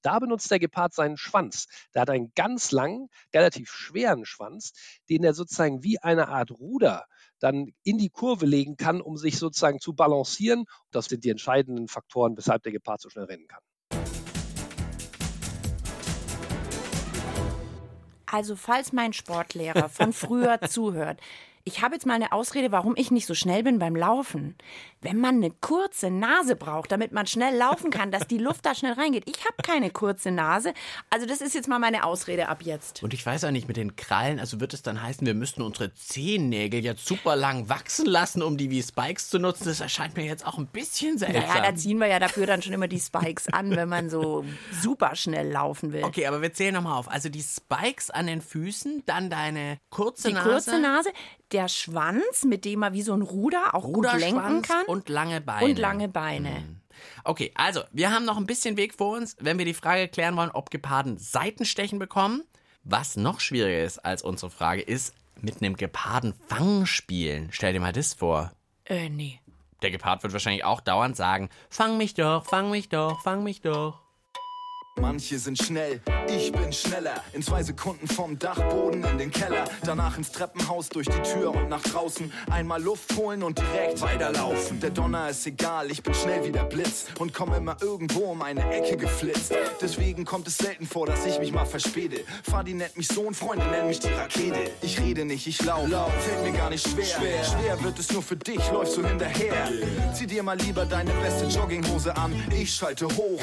Da 0.01 0.19
benutzt 0.19 0.51
der 0.51 0.59
Gepard 0.59 0.93
seinen 0.93 1.17
Schwanz. 1.17 1.67
Der 1.93 2.03
hat 2.03 2.09
einen 2.09 2.31
ganz 2.35 2.71
langen, 2.71 3.09
relativ 3.33 3.69
schweren 3.69 4.25
Schwanz, 4.25 4.73
den 5.09 5.23
er 5.23 5.33
sozusagen 5.33 5.83
wie 5.83 5.99
eine 5.99 6.27
Art 6.27 6.51
Ruder 6.51 7.05
dann 7.39 7.73
in 7.83 7.97
die 7.97 8.09
Kurve 8.09 8.45
legen 8.45 8.77
kann, 8.77 9.01
um 9.01 9.17
sich 9.17 9.37
sozusagen 9.37 9.79
zu 9.79 9.93
balancieren. 9.93 10.65
Das 10.91 11.05
sind 11.05 11.23
die 11.23 11.29
entscheidenden 11.29 11.87
Faktoren, 11.87 12.35
weshalb 12.37 12.63
der 12.63 12.71
Gepard 12.71 13.01
so 13.01 13.09
schnell 13.09 13.25
rennen 13.25 13.47
kann. 13.47 13.61
Also 18.29 18.57
falls 18.57 18.91
mein 18.91 19.13
Sportlehrer 19.13 19.87
von 19.87 20.11
früher 20.11 20.59
zuhört, 20.69 21.21
ich 21.67 21.81
habe 21.81 21.95
jetzt 21.95 22.05
mal 22.05 22.13
eine 22.13 22.31
Ausrede, 22.31 22.71
warum 22.71 22.95
ich 22.95 23.11
nicht 23.11 23.27
so 23.27 23.33
schnell 23.33 23.61
bin 23.61 23.77
beim 23.77 23.93
Laufen. 23.95 24.55
Wenn 25.01 25.19
man 25.19 25.35
eine 25.35 25.51
kurze 25.51 26.09
Nase 26.09 26.55
braucht, 26.55 26.91
damit 26.91 27.11
man 27.11 27.27
schnell 27.27 27.55
laufen 27.55 27.91
kann, 27.91 28.09
dass 28.09 28.25
die 28.25 28.37
Luft 28.37 28.65
da 28.65 28.73
schnell 28.73 28.93
reingeht. 28.93 29.23
Ich 29.27 29.43
habe 29.45 29.57
keine 29.61 29.91
kurze 29.91 30.31
Nase. 30.31 30.73
Also 31.09 31.27
das 31.27 31.41
ist 31.41 31.53
jetzt 31.53 31.67
mal 31.67 31.77
meine 31.77 32.03
Ausrede 32.05 32.47
ab 32.47 32.61
jetzt. 32.63 33.03
Und 33.03 33.13
ich 33.13 33.23
weiß 33.23 33.43
auch 33.43 33.51
nicht 33.51 33.67
mit 33.67 33.75
den 33.77 33.95
Krallen, 33.97 34.39
also 34.39 34.59
wird 34.61 34.73
es 34.73 34.81
dann 34.81 35.03
heißen, 35.03 35.27
wir 35.27 35.33
müssten 35.33 35.61
unsere 35.61 35.93
Zehennägel 35.93 36.83
jetzt 36.83 37.05
super 37.05 37.35
lang 37.35 37.67
wachsen 37.69 38.05
lassen, 38.05 38.41
um 38.41 38.57
die 38.57 38.71
wie 38.71 38.81
Spikes 38.81 39.29
zu 39.29 39.37
nutzen. 39.37 39.65
Das 39.65 39.81
erscheint 39.81 40.15
mir 40.15 40.25
jetzt 40.25 40.47
auch 40.47 40.57
ein 40.57 40.67
bisschen 40.67 41.17
seltsam. 41.17 41.43
Naja, 41.43 41.69
da 41.69 41.75
ziehen 41.75 41.97
wir 41.99 42.07
ja 42.07 42.19
dafür 42.19 42.47
dann 42.47 42.61
schon 42.61 42.73
immer 42.73 42.87
die 42.87 42.99
Spikes 42.99 43.49
an, 43.49 43.75
wenn 43.75 43.89
man 43.89 44.09
so 44.09 44.45
super 44.81 45.15
schnell 45.15 45.51
laufen 45.51 45.91
will. 45.91 46.05
Okay, 46.05 46.25
aber 46.27 46.41
wir 46.41 46.53
zählen 46.53 46.73
nochmal 46.73 46.97
auf. 46.97 47.09
Also 47.11 47.27
die 47.29 47.43
Spikes 47.43 48.09
an 48.09 48.25
den 48.27 48.41
Füßen, 48.41 49.03
dann 49.05 49.29
deine 49.29 49.79
kurze 49.89 50.29
Die 50.29 50.33
Nase. 50.33 50.49
kurze 50.49 50.79
Nase, 50.79 51.09
der 51.51 51.67
Schwanz, 51.67 52.43
mit 52.43 52.65
dem 52.65 52.79
man 52.79 52.93
wie 52.93 53.01
so 53.01 53.13
ein 53.13 53.21
Ruder 53.21 53.73
auch 53.73 53.83
gut 53.83 54.05
lenken 54.05 54.39
Ruderschwanz 54.39 54.67
kann. 54.67 54.85
und 54.85 55.09
lange 55.09 55.41
Beine. 55.41 55.65
Und 55.65 55.79
lange 55.79 56.07
Beine. 56.07 56.63
Okay, 57.23 57.51
also 57.55 57.81
wir 57.91 58.11
haben 58.11 58.25
noch 58.25 58.37
ein 58.37 58.45
bisschen 58.45 58.77
Weg 58.77 58.93
vor 58.93 59.15
uns, 59.17 59.35
wenn 59.39 59.57
wir 59.57 59.65
die 59.65 59.73
Frage 59.73 60.07
klären 60.07 60.35
wollen, 60.35 60.51
ob 60.51 60.71
Geparden 60.71 61.17
Seitenstechen 61.17 61.99
bekommen. 61.99 62.43
Was 62.83 63.17
noch 63.17 63.39
schwieriger 63.39 63.83
ist 63.83 63.99
als 63.99 64.23
unsere 64.23 64.49
Frage, 64.49 64.81
ist 64.81 65.13
mit 65.41 65.61
einem 65.61 65.75
Geparden 65.75 66.33
Fang 66.47 66.85
spielen. 66.85 67.49
Stell 67.51 67.73
dir 67.73 67.79
mal 67.79 67.93
das 67.93 68.13
vor. 68.13 68.51
Äh, 68.85 69.09
nee. 69.09 69.39
Der 69.81 69.91
Gepard 69.91 70.23
wird 70.23 70.33
wahrscheinlich 70.33 70.63
auch 70.63 70.81
dauernd 70.81 71.15
sagen, 71.15 71.49
fang 71.69 71.97
mich 71.97 72.15
doch, 72.15 72.45
fang 72.45 72.71
mich 72.71 72.89
doch, 72.89 73.21
fang 73.21 73.43
mich 73.43 73.61
doch. 73.61 74.06
Manche 74.99 75.37
sind 75.37 75.61
schnell, 75.61 76.01
ich 76.27 76.51
bin 76.51 76.73
schneller. 76.73 77.23
In 77.33 77.43
zwei 77.43 77.61
Sekunden 77.63 78.07
vom 78.07 78.37
Dachboden 78.39 79.03
in 79.03 79.17
den 79.17 79.31
Keller. 79.31 79.65
Danach 79.83 80.17
ins 80.17 80.31
Treppenhaus, 80.31 80.89
durch 80.89 81.07
die 81.07 81.21
Tür 81.21 81.53
und 81.53 81.69
nach 81.69 81.81
draußen. 81.81 82.31
Einmal 82.49 82.81
Luft 82.81 83.15
holen 83.15 83.43
und 83.43 83.59
direkt 83.59 84.01
weiterlaufen. 84.01 84.79
Der 84.79 84.89
Donner 84.89 85.29
ist 85.29 85.45
egal, 85.45 85.91
ich 85.91 86.01
bin 86.01 86.13
schnell 86.13 86.43
wie 86.45 86.51
der 86.51 86.63
Blitz. 86.63 87.05
Und 87.19 87.33
komme 87.33 87.57
immer 87.57 87.77
irgendwo 87.81 88.31
um 88.31 88.41
eine 88.41 88.71
Ecke 88.73 88.97
geflitzt. 88.97 89.53
Deswegen 89.81 90.25
kommt 90.25 90.47
es 90.47 90.57
selten 90.57 90.85
vor, 90.85 91.05
dass 91.05 91.25
ich 91.25 91.39
mich 91.39 91.51
mal 91.51 91.65
verspäte. 91.65 92.21
Fadi 92.43 92.73
nennt 92.73 92.97
mich 92.97 93.07
Sohn, 93.07 93.33
Freunde 93.33 93.65
nennen 93.67 93.87
mich 93.87 93.99
die 93.99 94.09
Rakete. 94.09 94.71
Ich 94.81 94.99
rede 94.99 95.25
nicht, 95.25 95.45
ich 95.47 95.63
laufe. 95.63 95.87
Fällt 96.19 96.43
mir 96.43 96.57
gar 96.57 96.69
nicht 96.69 96.87
schwer. 96.87 97.05
schwer. 97.05 97.43
Schwer 97.43 97.83
wird 97.83 97.99
es 97.99 98.11
nur 98.11 98.23
für 98.23 98.35
dich, 98.35 98.71
läufst 98.71 98.97
du 98.97 99.05
hinterher. 99.05 99.71
Zieh 100.13 100.27
dir 100.27 100.43
mal 100.43 100.57
lieber 100.57 100.85
deine 100.85 101.11
beste 101.21 101.45
Jogginghose 101.45 102.15
an. 102.15 102.33
Ich 102.51 102.73
schalte 102.73 103.05
hoch 103.07 103.41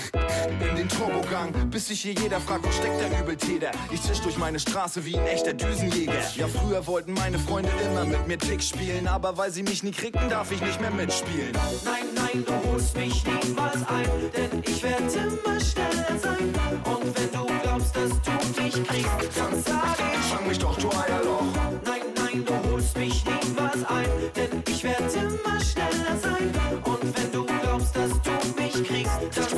in 0.49 0.76
den 0.76 0.88
Turbogang, 0.88 1.43
bis 1.52 1.88
sich 1.88 2.00
hier 2.02 2.12
jeder 2.14 2.40
fragt, 2.40 2.66
wo 2.66 2.70
steckt 2.70 3.00
der 3.00 3.20
Übeltäter. 3.20 3.70
Ich 3.90 4.02
zisch 4.02 4.20
durch 4.20 4.36
meine 4.38 4.58
Straße 4.58 5.04
wie 5.04 5.16
ein 5.18 5.26
echter 5.26 5.52
Düsenjäger. 5.52 6.12
Ja, 6.36 6.46
früher 6.48 6.86
wollten 6.86 7.14
meine 7.14 7.38
Freunde 7.38 7.70
immer 7.84 8.04
mit 8.04 8.26
mir 8.26 8.38
Trick 8.38 8.62
spielen, 8.62 9.06
aber 9.08 9.36
weil 9.36 9.50
sie 9.50 9.62
mich 9.62 9.82
nie 9.82 9.90
kriegten, 9.92 10.28
darf 10.28 10.50
ich 10.52 10.60
nicht 10.60 10.80
mehr 10.80 10.90
mitspielen. 10.90 11.52
Nein, 11.84 12.04
nein, 12.14 12.44
du 12.46 12.70
holst 12.70 12.96
mich 12.96 13.22
niemals 13.24 13.76
ein, 13.88 14.08
denn 14.36 14.62
ich 14.66 14.82
werde 14.82 15.04
immer 15.04 15.60
schneller 15.60 16.18
sein. 16.22 16.54
Und 16.84 17.18
wenn 17.18 17.32
du 17.32 17.46
glaubst, 17.62 17.96
dass 17.96 18.10
du 18.10 18.62
mich 18.62 18.74
kriegst, 18.86 19.38
dann 19.38 19.62
sag 19.62 19.98
ich, 19.98 20.24
Fang 20.34 20.48
mich 20.48 20.58
doch, 20.58 20.76
du 20.78 20.88
Eierloch. 20.90 21.44
nein, 21.84 22.00
nein, 22.16 22.44
du 22.44 22.70
holst 22.70 22.96
mich 22.98 23.24
niemals 23.24 23.84
ein, 23.84 24.08
denn 24.34 24.62
ich 24.68 24.82
werde 24.84 25.04
immer 25.04 25.60
schneller 25.60 26.18
sein. 26.22 26.52
Und 26.84 27.18
wenn 27.18 27.32
du 27.32 27.44
glaubst, 27.44 27.94
dass 27.96 28.10
du 28.22 28.60
mich 28.60 28.72
kriegst, 28.88 29.18
dann 29.34 29.53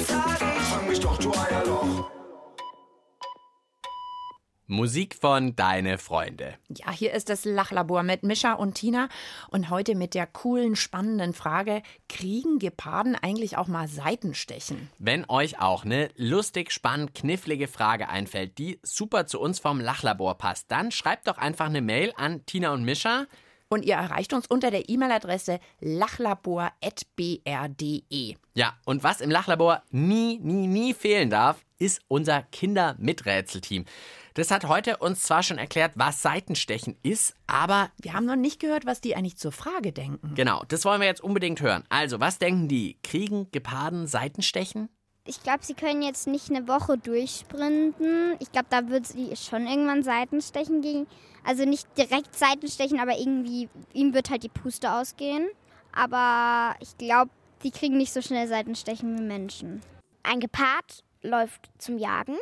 Musik 4.69 5.15
von 5.15 5.55
Deine 5.55 5.97
Freunde. 5.97 6.55
Ja, 6.69 6.91
hier 6.91 7.13
ist 7.13 7.29
das 7.29 7.45
Lachlabor 7.45 8.03
mit 8.03 8.25
Mischa 8.25 8.55
und 8.55 8.75
Tina 8.75 9.09
und 9.49 9.71
heute 9.71 9.95
mit 9.95 10.13
der 10.13 10.27
coolen, 10.27 10.75
spannenden 10.75 11.35
Frage, 11.35 11.83
kriegen 12.09 12.59
Geparden 12.59 13.15
eigentlich 13.15 13.57
auch 13.57 13.69
mal 13.69 13.87
Seitenstechen? 13.87 14.91
Wenn 14.99 15.25
euch 15.29 15.61
auch 15.61 15.85
eine 15.85 16.11
lustig, 16.17 16.73
spannend, 16.73 17.15
knifflige 17.15 17.69
Frage 17.69 18.09
einfällt, 18.09 18.59
die 18.59 18.81
super 18.83 19.27
zu 19.27 19.41
uns 19.41 19.61
vom 19.61 19.81
Lachlabor 19.81 20.37
passt, 20.37 20.69
dann 20.73 20.91
schreibt 20.91 21.29
doch 21.29 21.39
einfach 21.39 21.67
eine 21.67 21.81
Mail 21.81 22.13
an 22.17 22.45
Tina 22.47 22.73
und 22.73 22.85
Mischa. 22.85 23.27
Und 23.69 23.85
ihr 23.85 23.95
erreicht 23.95 24.33
uns 24.33 24.47
unter 24.47 24.71
der 24.71 24.89
E-Mail-Adresse 24.89 25.59
lachlabor.br.de. 25.81 28.37
Ja, 28.55 28.75
und 28.85 29.03
was 29.03 29.21
im 29.21 29.31
Lachlabor 29.31 29.83
nie, 29.91 30.39
nie, 30.39 30.67
nie 30.67 30.95
fehlen 30.95 31.31
darf, 31.31 31.65
ist 31.79 32.01
unser 32.09 32.43
Kinder-Miträtselteam. 32.43 33.85
Das 34.35 34.51
hat 34.51 34.69
heute 34.69 34.99
uns 34.99 35.23
zwar 35.23 35.43
schon 35.43 35.59
erklärt, 35.59 35.93
was 35.97 36.23
Seitenstechen 36.23 36.97
ist, 37.03 37.35
aber 37.47 37.91
Wir 38.01 38.13
haben 38.13 38.27
noch 38.27 38.37
nicht 38.37 38.61
gehört, 38.61 38.87
was 38.87 39.01
die 39.01 39.17
eigentlich 39.17 39.39
zur 39.39 39.53
Frage 39.53 39.93
denken. 39.93 40.35
genau, 40.35 40.63
das 40.69 40.85
wollen 40.85 41.01
wir 41.01 41.09
jetzt 41.09 41.23
unbedingt 41.23 41.61
hören. 41.61 41.85
Also, 41.89 42.21
was 42.21 42.39
denken 42.39 42.69
die? 42.69 42.99
Kriegen 43.03 43.51
Geparden 43.51 44.07
Seitenstechen? 44.07 44.89
Ich 45.27 45.43
glaube, 45.43 45.61
sie 45.63 45.75
können 45.75 46.03
jetzt 46.03 46.27
nicht 46.27 46.51
eine 46.51 46.69
Woche 46.69 46.97
durchsprinten. 46.99 48.37
Ich 48.39 48.53
glaube, 48.53 48.69
da 48.71 48.89
wird 48.89 49.07
sie 49.07 49.35
schon 49.37 49.67
irgendwann 49.67 50.03
Seitenstechen 50.03 50.83
gehen. 50.83 51.07
Also 51.45 51.65
nicht 51.65 51.87
direkt 51.99 52.37
Seitenstechen, 52.37 53.01
aber 53.01 53.19
irgendwie, 53.19 53.69
ihm 53.93 54.15
wird 54.15 54.31
halt 54.31 54.43
die 54.43 54.49
Puste 54.49 54.93
ausgehen. 54.93 55.49
Aber 55.93 56.77
ich 56.81 56.97
glaube, 56.97 57.31
die 57.63 57.71
kriegen 57.71 57.97
nicht 57.97 58.13
so 58.13 58.23
schnell 58.23 58.47
Seitenstechen 58.49 59.19
wie 59.19 59.23
Menschen. 59.23 59.83
Ein 60.23 60.41
Gepard 60.41 61.03
läuft 61.23 61.71
zum 61.79 61.99
Jagen 61.99 62.37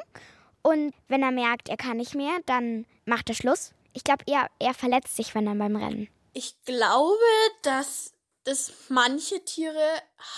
und 0.62 0.95
wenn 1.09 1.23
er 1.23 1.31
merkt, 1.31 1.69
er 1.69 1.76
kann 1.76 1.99
nicht 1.99 2.14
mehr, 2.14 2.38
dann 2.47 2.87
macht 3.05 3.29
er 3.29 3.35
Schluss. 3.35 3.73
Ich 3.93 4.03
glaube, 4.03 4.25
er, 4.26 4.49
er 4.59 4.73
verletzt 4.73 5.14
sich, 5.14 5.35
wenn 5.35 5.47
er 5.47 5.55
beim 5.55 5.76
Rennen. 5.76 6.09
Ich 6.33 6.57
glaube, 6.64 7.19
dass 7.62 8.12
das 8.45 8.73
manche 8.88 9.45
Tiere 9.45 9.87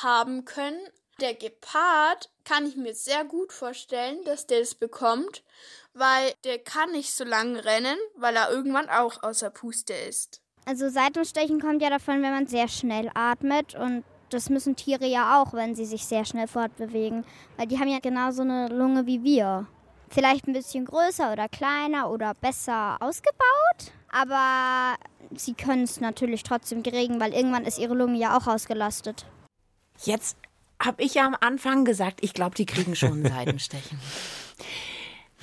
haben 0.02 0.44
können. 0.44 0.80
Der 1.20 1.34
Gepard 1.34 2.28
kann 2.44 2.66
ich 2.66 2.76
mir 2.76 2.94
sehr 2.94 3.24
gut 3.24 3.50
vorstellen, 3.50 4.22
dass 4.24 4.46
der 4.46 4.60
das 4.60 4.74
bekommt, 4.74 5.42
weil 5.94 6.34
der 6.44 6.58
kann 6.58 6.92
nicht 6.92 7.14
so 7.14 7.24
lange 7.24 7.64
rennen, 7.64 7.96
weil 8.16 8.36
er 8.36 8.50
irgendwann 8.50 8.90
auch 8.90 9.22
außer 9.22 9.48
Puste 9.48 9.94
ist. 9.94 10.42
Also 10.66 10.90
Seitenstechen 10.90 11.60
kommt 11.60 11.80
ja 11.80 11.88
davon, 11.88 12.22
wenn 12.22 12.32
man 12.32 12.46
sehr 12.46 12.68
schnell 12.68 13.10
atmet 13.14 13.74
und 13.74 14.04
das 14.28 14.50
müssen 14.50 14.76
Tiere 14.76 15.06
ja 15.06 15.40
auch, 15.40 15.54
wenn 15.54 15.74
sie 15.74 15.86
sich 15.86 16.04
sehr 16.04 16.26
schnell 16.26 16.48
fortbewegen, 16.48 17.24
weil 17.56 17.66
die 17.66 17.78
haben 17.78 17.88
ja 17.88 18.00
genauso 18.00 18.42
eine 18.42 18.68
Lunge 18.68 19.06
wie 19.06 19.22
wir. 19.22 19.66
Vielleicht 20.10 20.46
ein 20.46 20.52
bisschen 20.52 20.84
größer 20.84 21.32
oder 21.32 21.48
kleiner 21.48 22.10
oder 22.10 22.34
besser 22.34 22.96
ausgebaut, 23.00 23.92
aber 24.10 24.96
sie 25.34 25.54
können 25.54 25.84
es 25.84 26.00
natürlich 26.00 26.42
trotzdem 26.42 26.82
kriegen, 26.82 27.20
weil 27.20 27.32
irgendwann 27.32 27.64
ist 27.64 27.78
ihre 27.78 27.94
Lunge 27.94 28.18
ja 28.18 28.36
auch 28.36 28.46
ausgelastet. 28.46 29.24
Jetzt 30.02 30.36
habe 30.82 31.02
ich 31.02 31.14
ja 31.14 31.26
am 31.26 31.36
Anfang 31.40 31.84
gesagt, 31.84 32.18
ich 32.22 32.34
glaube, 32.34 32.54
die 32.54 32.66
kriegen 32.66 32.96
schon 32.96 33.24
Seitenstechen. 33.26 33.98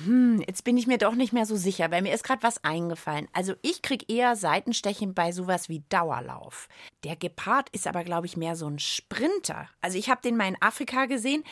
Hm, 0.04 0.42
jetzt 0.46 0.64
bin 0.64 0.76
ich 0.76 0.86
mir 0.86 0.98
doch 0.98 1.14
nicht 1.14 1.32
mehr 1.32 1.46
so 1.46 1.56
sicher, 1.56 1.90
weil 1.90 2.02
mir 2.02 2.12
ist 2.12 2.24
gerade 2.24 2.42
was 2.42 2.64
eingefallen. 2.64 3.28
Also 3.32 3.54
ich 3.62 3.80
krieg 3.80 4.10
eher 4.10 4.34
Seitenstechen 4.34 5.14
bei 5.14 5.30
sowas 5.30 5.68
wie 5.68 5.84
Dauerlauf. 5.88 6.68
Der 7.04 7.14
Gepard 7.14 7.68
ist 7.70 7.86
aber, 7.86 8.02
glaube 8.02 8.26
ich, 8.26 8.36
mehr 8.36 8.56
so 8.56 8.66
ein 8.66 8.80
Sprinter. 8.80 9.68
Also 9.80 9.96
ich 9.96 10.10
habe 10.10 10.20
den 10.22 10.36
mal 10.36 10.48
in 10.48 10.60
Afrika 10.60 11.06
gesehen. 11.06 11.44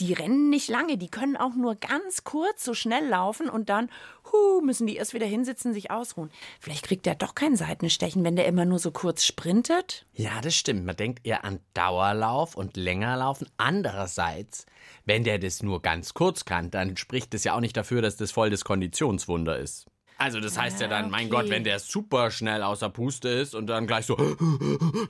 Die 0.00 0.14
rennen 0.14 0.48
nicht 0.48 0.68
lange, 0.68 0.96
die 0.96 1.10
können 1.10 1.36
auch 1.36 1.54
nur 1.54 1.74
ganz 1.74 2.24
kurz 2.24 2.64
so 2.64 2.72
schnell 2.72 3.06
laufen 3.06 3.50
und 3.50 3.68
dann 3.68 3.90
hu, 4.32 4.62
müssen 4.62 4.86
die 4.86 4.96
erst 4.96 5.12
wieder 5.12 5.26
hinsitzen, 5.26 5.74
sich 5.74 5.90
ausruhen. 5.90 6.30
Vielleicht 6.58 6.86
kriegt 6.86 7.04
der 7.04 7.14
doch 7.14 7.34
kein 7.34 7.54
Seitenstechen, 7.54 8.24
wenn 8.24 8.34
der 8.34 8.46
immer 8.46 8.64
nur 8.64 8.78
so 8.78 8.92
kurz 8.92 9.24
sprintet. 9.24 10.06
Ja, 10.14 10.40
das 10.40 10.54
stimmt. 10.54 10.86
Man 10.86 10.96
denkt 10.96 11.26
eher 11.26 11.44
an 11.44 11.60
Dauerlauf 11.74 12.56
und 12.56 12.78
länger 12.78 13.14
laufen. 13.18 13.46
Andererseits, 13.58 14.64
wenn 15.04 15.22
der 15.22 15.38
das 15.38 15.62
nur 15.62 15.82
ganz 15.82 16.14
kurz 16.14 16.46
kann, 16.46 16.70
dann 16.70 16.96
spricht 16.96 17.34
das 17.34 17.44
ja 17.44 17.54
auch 17.54 17.60
nicht 17.60 17.76
dafür, 17.76 18.00
dass 18.00 18.16
das 18.16 18.32
voll 18.32 18.48
das 18.48 18.64
Konditionswunder 18.64 19.58
ist. 19.58 19.86
Also 20.16 20.40
das 20.40 20.58
heißt 20.58 20.80
ja, 20.80 20.88
dann, 20.88 21.10
mein 21.10 21.26
okay. 21.26 21.42
Gott, 21.42 21.50
wenn 21.50 21.64
der 21.64 21.78
super 21.78 22.30
schnell 22.30 22.62
außer 22.62 22.88
Puste 22.90 23.28
ist 23.28 23.54
und 23.54 23.66
dann 23.66 23.86
gleich 23.86 24.06
so, 24.06 24.16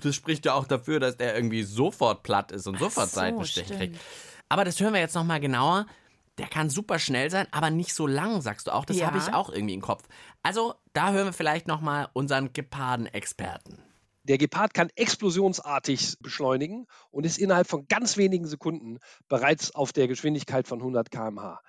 das 0.03 0.15
spricht 0.15 0.47
ja 0.47 0.55
auch 0.55 0.67
dafür, 0.67 1.01
dass 1.01 1.17
der 1.17 1.35
irgendwie 1.35 1.65
sofort 1.65 2.23
platt 2.23 2.53
ist 2.53 2.69
und 2.69 2.79
sofort 2.79 3.11
so, 3.11 3.17
Seitenstechen 3.17 3.77
kriegt. 3.77 4.01
Aber 4.51 4.65
das 4.65 4.79
hören 4.81 4.93
wir 4.93 5.01
jetzt 5.01 5.15
nochmal 5.15 5.41
genauer. 5.41 5.87
Der 6.39 6.49
kann 6.49 6.71
super 6.71 6.99
schnell 6.99 7.31
sein, 7.31 7.47
aber 7.53 7.71
nicht 7.71 7.95
so 7.95 8.07
lang, 8.07 8.41
sagst 8.43 8.67
du 8.67 8.73
auch. 8.73 8.85
Das 8.85 8.99
Ja. 8.99 9.07
habe 9.07 9.19
ich 9.19 9.33
auch 9.33 9.51
irgendwie 9.51 9.75
im 9.75 9.81
Kopf. 9.81 10.05
Also 10.43 10.75
da 10.93 11.13
hören 11.13 11.27
wir 11.27 11.33
vielleicht 11.33 11.67
nochmal 11.69 12.09
unseren 12.13 12.53
Geparden-Experten. 12.53 13.83
Der 14.25 14.39
Gepard 14.39 14.75
kann 14.75 14.91
explosionsartig 14.97 16.17
beschleunigen 16.21 16.87
und 17.11 17.25
ist 17.25 17.39
innerhalb 17.39 17.69
von 17.69 17.87
ganz 17.89 18.17
wenigen 18.17 18.47
Sekunden 18.47 18.99
bereits 19.29 19.75
auf 19.75 19.93
der 19.93 20.09
Geschwindigkeit 20.09 20.67
von 20.67 20.81
100 20.81 21.11
km/h. 21.11 21.61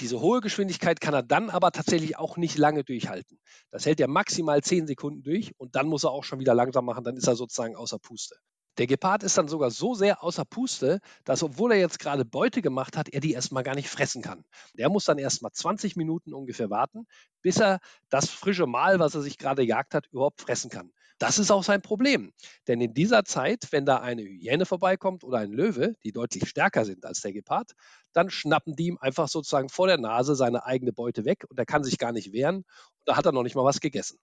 Diese 0.00 0.20
hohe 0.20 0.40
Geschwindigkeit 0.40 1.00
kann 1.00 1.14
er 1.14 1.22
dann 1.22 1.50
aber 1.50 1.72
tatsächlich 1.72 2.16
auch 2.16 2.36
nicht 2.36 2.56
lange 2.56 2.84
durchhalten. 2.84 3.38
Das 3.70 3.86
hält 3.86 4.00
er 4.00 4.08
maximal 4.08 4.62
10 4.62 4.86
Sekunden 4.86 5.22
durch 5.22 5.52
und 5.58 5.76
dann 5.76 5.88
muss 5.88 6.04
er 6.04 6.10
auch 6.10 6.24
schon 6.24 6.40
wieder 6.40 6.54
langsam 6.54 6.84
machen, 6.86 7.04
dann 7.04 7.16
ist 7.16 7.26
er 7.26 7.36
sozusagen 7.36 7.76
außer 7.76 7.98
Puste. 7.98 8.36
Der 8.80 8.86
Gepard 8.86 9.22
ist 9.24 9.36
dann 9.36 9.46
sogar 9.46 9.70
so 9.70 9.92
sehr 9.92 10.22
außer 10.22 10.46
Puste, 10.46 11.00
dass 11.26 11.42
obwohl 11.42 11.72
er 11.72 11.78
jetzt 11.78 11.98
gerade 11.98 12.24
Beute 12.24 12.62
gemacht 12.62 12.96
hat, 12.96 13.10
er 13.10 13.20
die 13.20 13.32
erstmal 13.32 13.62
gar 13.62 13.74
nicht 13.74 13.90
fressen 13.90 14.22
kann. 14.22 14.42
Der 14.72 14.88
muss 14.88 15.04
dann 15.04 15.18
erstmal 15.18 15.52
20 15.52 15.96
Minuten 15.96 16.32
ungefähr 16.32 16.70
warten, 16.70 17.06
bis 17.42 17.58
er 17.60 17.80
das 18.08 18.30
frische 18.30 18.64
Mahl, 18.64 18.98
was 18.98 19.14
er 19.14 19.20
sich 19.20 19.36
gerade 19.36 19.62
jagt 19.62 19.92
hat, 19.92 20.06
überhaupt 20.06 20.40
fressen 20.40 20.70
kann. 20.70 20.92
Das 21.18 21.38
ist 21.38 21.50
auch 21.50 21.62
sein 21.62 21.82
Problem. 21.82 22.32
Denn 22.68 22.80
in 22.80 22.94
dieser 22.94 23.26
Zeit, 23.26 23.68
wenn 23.70 23.84
da 23.84 23.98
eine 23.98 24.22
Hyäne 24.22 24.64
vorbeikommt 24.64 25.24
oder 25.24 25.40
ein 25.40 25.52
Löwe, 25.52 25.94
die 26.02 26.12
deutlich 26.12 26.48
stärker 26.48 26.86
sind 26.86 27.04
als 27.04 27.20
der 27.20 27.34
Gepard, 27.34 27.72
dann 28.14 28.30
schnappen 28.30 28.76
die 28.76 28.86
ihm 28.86 28.98
einfach 28.98 29.28
sozusagen 29.28 29.68
vor 29.68 29.88
der 29.88 29.98
Nase 29.98 30.34
seine 30.34 30.64
eigene 30.64 30.94
Beute 30.94 31.26
weg 31.26 31.44
und 31.50 31.58
er 31.58 31.66
kann 31.66 31.84
sich 31.84 31.98
gar 31.98 32.12
nicht 32.12 32.32
wehren. 32.32 32.56
Und 32.56 32.64
da 33.04 33.18
hat 33.18 33.26
er 33.26 33.32
noch 33.32 33.42
nicht 33.42 33.56
mal 33.56 33.64
was 33.66 33.80
gegessen. 33.80 34.18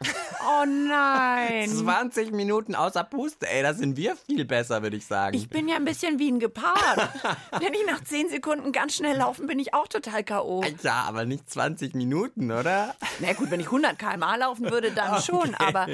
Oh 0.00 0.64
nein. 0.64 1.68
20 1.68 2.30
Minuten 2.32 2.74
außer 2.74 3.02
Puste, 3.04 3.48
ey, 3.48 3.62
da 3.62 3.74
sind 3.74 3.96
wir 3.96 4.16
viel 4.16 4.44
besser, 4.44 4.82
würde 4.82 4.96
ich 4.96 5.04
sagen. 5.06 5.36
Ich 5.36 5.48
bin 5.48 5.68
ja 5.68 5.76
ein 5.76 5.84
bisschen 5.84 6.18
wie 6.18 6.30
ein 6.30 6.38
Gepard. 6.38 7.10
Wenn 7.60 7.74
ich 7.74 7.84
nach 7.86 8.02
10 8.04 8.28
Sekunden 8.30 8.70
ganz 8.72 8.94
schnell 8.94 9.16
laufen, 9.16 9.46
bin 9.46 9.58
ich 9.58 9.74
auch 9.74 9.88
total 9.88 10.22
K.O. 10.22 10.62
ja, 10.82 11.02
aber 11.06 11.24
nicht 11.24 11.50
20 11.50 11.94
Minuten, 11.94 12.50
oder? 12.52 12.94
Na 13.20 13.32
gut, 13.32 13.50
wenn 13.50 13.60
ich 13.60 13.66
100 13.66 13.98
km/h 13.98 14.36
laufen 14.36 14.70
würde, 14.70 14.92
dann 14.92 15.20
schon. 15.22 15.54
Aber 15.56 15.86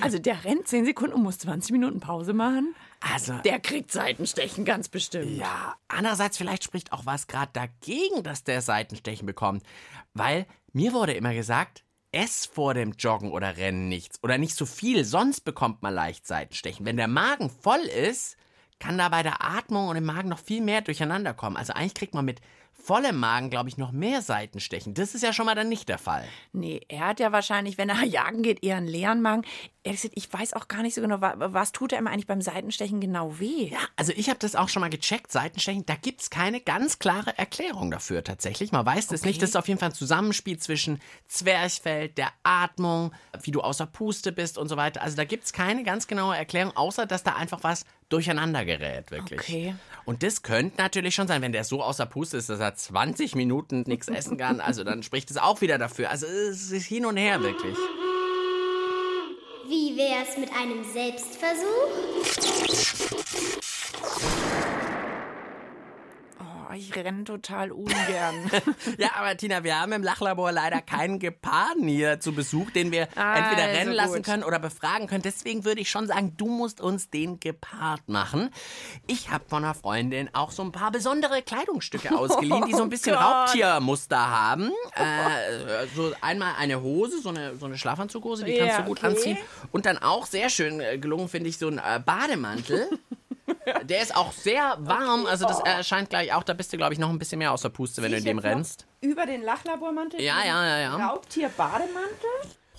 also 0.00 0.18
der 0.18 0.44
rennt 0.44 0.68
10 0.68 0.84
Sekunden 0.84 1.14
und 1.14 1.22
muss 1.22 1.38
20 1.38 1.72
Minuten 1.72 2.00
Pause 2.00 2.32
machen. 2.32 2.74
Also, 3.12 3.32
Der 3.44 3.58
kriegt 3.58 3.90
Seitenstechen, 3.90 4.64
ganz 4.64 4.88
bestimmt. 4.88 5.36
ja, 5.36 5.74
andererseits 5.88 6.36
vielleicht 6.38 6.62
spricht 6.62 6.92
auch 6.92 7.04
was 7.04 7.26
gerade 7.26 7.50
dagegen, 7.52 8.22
dass 8.22 8.44
der 8.44 8.62
Seitenstechen 8.62 9.26
bekommt. 9.26 9.64
Weil 10.14 10.46
mir 10.72 10.92
wurde 10.92 11.12
immer 11.12 11.34
gesagt, 11.34 11.82
ess 12.12 12.46
vor 12.46 12.74
dem 12.74 12.92
Joggen 12.92 13.32
oder 13.32 13.56
Rennen 13.56 13.88
nichts 13.88 14.22
oder 14.22 14.38
nicht 14.38 14.54
so 14.54 14.66
viel, 14.66 15.04
sonst 15.04 15.40
bekommt 15.40 15.82
man 15.82 15.94
leicht 15.94 16.26
Seitenstechen. 16.26 16.86
Wenn 16.86 16.96
der 16.96 17.08
Magen 17.08 17.50
voll 17.50 17.80
ist, 17.80 18.36
kann 18.78 18.98
da 18.98 19.08
bei 19.08 19.22
der 19.22 19.42
Atmung 19.42 19.88
und 19.88 19.96
im 19.96 20.04
Magen 20.04 20.28
noch 20.28 20.38
viel 20.38 20.60
mehr 20.60 20.82
durcheinander 20.82 21.34
kommen. 21.34 21.56
Also 21.56 21.72
eigentlich 21.72 21.94
kriegt 21.94 22.14
man 22.14 22.24
mit 22.24 22.40
vollem 22.72 23.18
Magen, 23.18 23.48
glaube 23.50 23.68
ich, 23.68 23.76
noch 23.78 23.92
mehr 23.92 24.22
Seitenstechen. 24.22 24.94
Das 24.94 25.14
ist 25.14 25.22
ja 25.22 25.32
schon 25.32 25.46
mal 25.46 25.54
dann 25.54 25.68
nicht 25.68 25.88
der 25.88 25.98
Fall. 25.98 26.24
Nee, 26.52 26.80
er 26.88 27.06
hat 27.06 27.20
ja 27.20 27.30
wahrscheinlich, 27.30 27.78
wenn 27.78 27.88
er 27.88 28.02
jagen 28.04 28.42
geht, 28.42 28.64
eher 28.64 28.76
einen 28.76 28.88
leeren 28.88 29.22
Magen. 29.22 29.42
Ehrlich 29.84 30.02
gesagt, 30.02 30.16
ich 30.18 30.32
weiß 30.32 30.52
auch 30.54 30.68
gar 30.68 30.82
nicht 30.82 30.94
so 30.94 31.00
genau, 31.00 31.20
wa- 31.20 31.34
was 31.38 31.72
tut 31.72 31.92
er 31.92 31.98
immer 31.98 32.10
eigentlich 32.10 32.26
beim 32.26 32.40
Seitenstechen 32.40 33.00
genau 33.00 33.38
weh? 33.40 33.68
Ja, 33.70 33.78
also 33.96 34.12
ich 34.16 34.28
habe 34.28 34.38
das 34.38 34.54
auch 34.56 34.68
schon 34.68 34.80
mal 34.80 34.90
gecheckt, 34.90 35.32
Seitenstechen, 35.32 35.86
da 35.86 35.94
gibt's 35.96 36.30
keine 36.30 36.60
ganz 36.60 36.98
klare 36.98 37.36
Erklärung 37.38 37.90
dafür 37.90 38.22
tatsächlich. 38.24 38.70
Man 38.72 38.86
weiß 38.86 39.08
das 39.08 39.24
nicht, 39.24 39.42
das 39.42 39.50
ist 39.50 39.56
auf 39.56 39.66
jeden 39.68 39.80
Fall 39.80 39.88
ein 39.90 39.94
Zusammenspiel 39.94 40.58
zwischen 40.58 41.00
Zwerchfell, 41.26 42.08
der 42.10 42.28
Atmung, 42.42 43.12
wie 43.42 43.50
du 43.50 43.60
außer 43.60 43.86
Puste 43.86 44.30
bist 44.32 44.58
und 44.58 44.68
so 44.68 44.76
weiter. 44.76 45.02
Also 45.02 45.16
da 45.16 45.24
gibt's 45.24 45.52
keine 45.52 45.82
ganz 45.82 46.06
genaue 46.06 46.36
Erklärung, 46.36 46.76
außer 46.76 47.06
dass 47.06 47.22
da 47.24 47.34
einfach 47.34 47.62
was 47.64 47.84
durcheinander 48.12 48.64
gerät, 48.64 49.10
wirklich. 49.10 49.40
Okay. 49.40 49.74
Und 50.04 50.22
das 50.22 50.42
könnte 50.42 50.76
natürlich 50.78 51.14
schon 51.14 51.28
sein, 51.28 51.42
wenn 51.42 51.52
der 51.52 51.64
so 51.64 51.82
außer 51.82 52.06
Puste 52.06 52.36
ist, 52.36 52.48
dass 52.48 52.60
er 52.60 52.74
20 52.74 53.34
Minuten 53.34 53.84
nichts 53.86 54.08
essen 54.08 54.36
kann, 54.36 54.60
also 54.60 54.84
dann 54.84 55.02
spricht 55.02 55.30
es 55.30 55.36
auch 55.36 55.60
wieder 55.60 55.78
dafür. 55.78 56.10
Also 56.10 56.26
es 56.26 56.70
ist 56.70 56.86
hin 56.86 57.06
und 57.06 57.16
her 57.16 57.42
wirklich. 57.42 57.76
Wie 59.68 59.96
wär's 59.96 60.36
mit 60.36 60.50
einem 60.52 60.84
Selbstversuch? 60.92 63.61
Oh, 66.72 66.76
ich 66.76 66.94
renne 66.96 67.24
total 67.24 67.70
ungern. 67.70 68.50
Ja, 68.98 69.10
aber 69.16 69.36
Tina, 69.36 69.62
wir 69.64 69.78
haben 69.80 69.92
im 69.92 70.02
Lachlabor 70.02 70.52
leider 70.52 70.80
keinen 70.80 71.18
Geparden 71.18 71.86
hier 71.86 72.20
zu 72.20 72.32
Besuch, 72.32 72.70
den 72.70 72.90
wir 72.92 73.02
entweder 73.02 73.64
Also 73.64 73.78
rennen 73.78 73.92
lassen 73.92 74.14
gut. 74.16 74.24
können 74.24 74.42
oder 74.44 74.58
befragen 74.58 75.06
können. 75.06 75.22
Deswegen 75.22 75.64
würde 75.64 75.80
ich 75.80 75.90
schon 75.90 76.06
sagen, 76.06 76.34
du 76.36 76.46
musst 76.46 76.80
uns 76.80 77.10
den 77.10 77.40
Gepard 77.40 78.08
machen. 78.08 78.50
Ich 79.06 79.30
habe 79.30 79.44
von 79.48 79.64
einer 79.64 79.74
Freundin 79.74 80.30
auch 80.34 80.50
so 80.50 80.62
ein 80.62 80.72
paar 80.72 80.90
besondere 80.90 81.42
Kleidungsstücke 81.42 82.16
ausgeliehen, 82.18 82.64
die 82.66 82.72
so 82.74 82.82
ein 82.82 82.90
bisschen 82.90 83.14
Oh 83.14 83.18
Gott. 83.18 83.24
Raubtiermuster 83.48 84.30
haben. 84.30 84.70
Äh, 84.94 85.86
so 85.96 86.12
einmal 86.20 86.54
eine 86.58 86.80
Hose, 86.82 87.20
so 87.20 87.30
eine, 87.30 87.56
so 87.56 87.66
eine 87.66 87.78
Schlafanzughose, 87.78 88.44
die 88.44 88.56
kannst 88.58 88.74
Ja, 88.76 88.82
du 88.82 88.88
gut 88.88 88.98
okay. 88.98 89.06
anziehen. 89.08 89.38
Und 89.72 89.86
dann 89.86 89.98
auch 89.98 90.26
sehr 90.26 90.48
schön 90.50 90.78
gelungen, 91.00 91.28
finde 91.28 91.48
ich, 91.48 91.58
so 91.58 91.68
ein 91.68 91.78
äh, 91.78 92.00
Bademantel. 92.04 92.88
Der 93.84 94.02
ist 94.02 94.14
auch 94.14 94.32
sehr 94.32 94.76
warm, 94.80 95.26
also 95.26 95.46
das 95.46 95.60
erscheint 95.60 96.10
gleich 96.10 96.32
auch, 96.32 96.42
da 96.42 96.52
bist 96.52 96.72
du, 96.72 96.76
glaube 96.76 96.94
ich, 96.94 96.98
noch 96.98 97.10
ein 97.10 97.18
bisschen 97.18 97.38
mehr 97.38 97.52
außer 97.52 97.70
Puste, 97.70 98.02
wenn 98.02 98.12
du 98.12 98.18
in 98.18 98.24
dem 98.24 98.38
rennst. 98.38 98.86
Über 99.00 99.26
den 99.26 99.42
Lachlabormantel? 99.42 100.20
Ja, 100.20 100.44
ja, 100.44 100.66
ja, 100.66 100.78
ja. 100.78 101.08
Raubtier-Bademantel? 101.08 102.30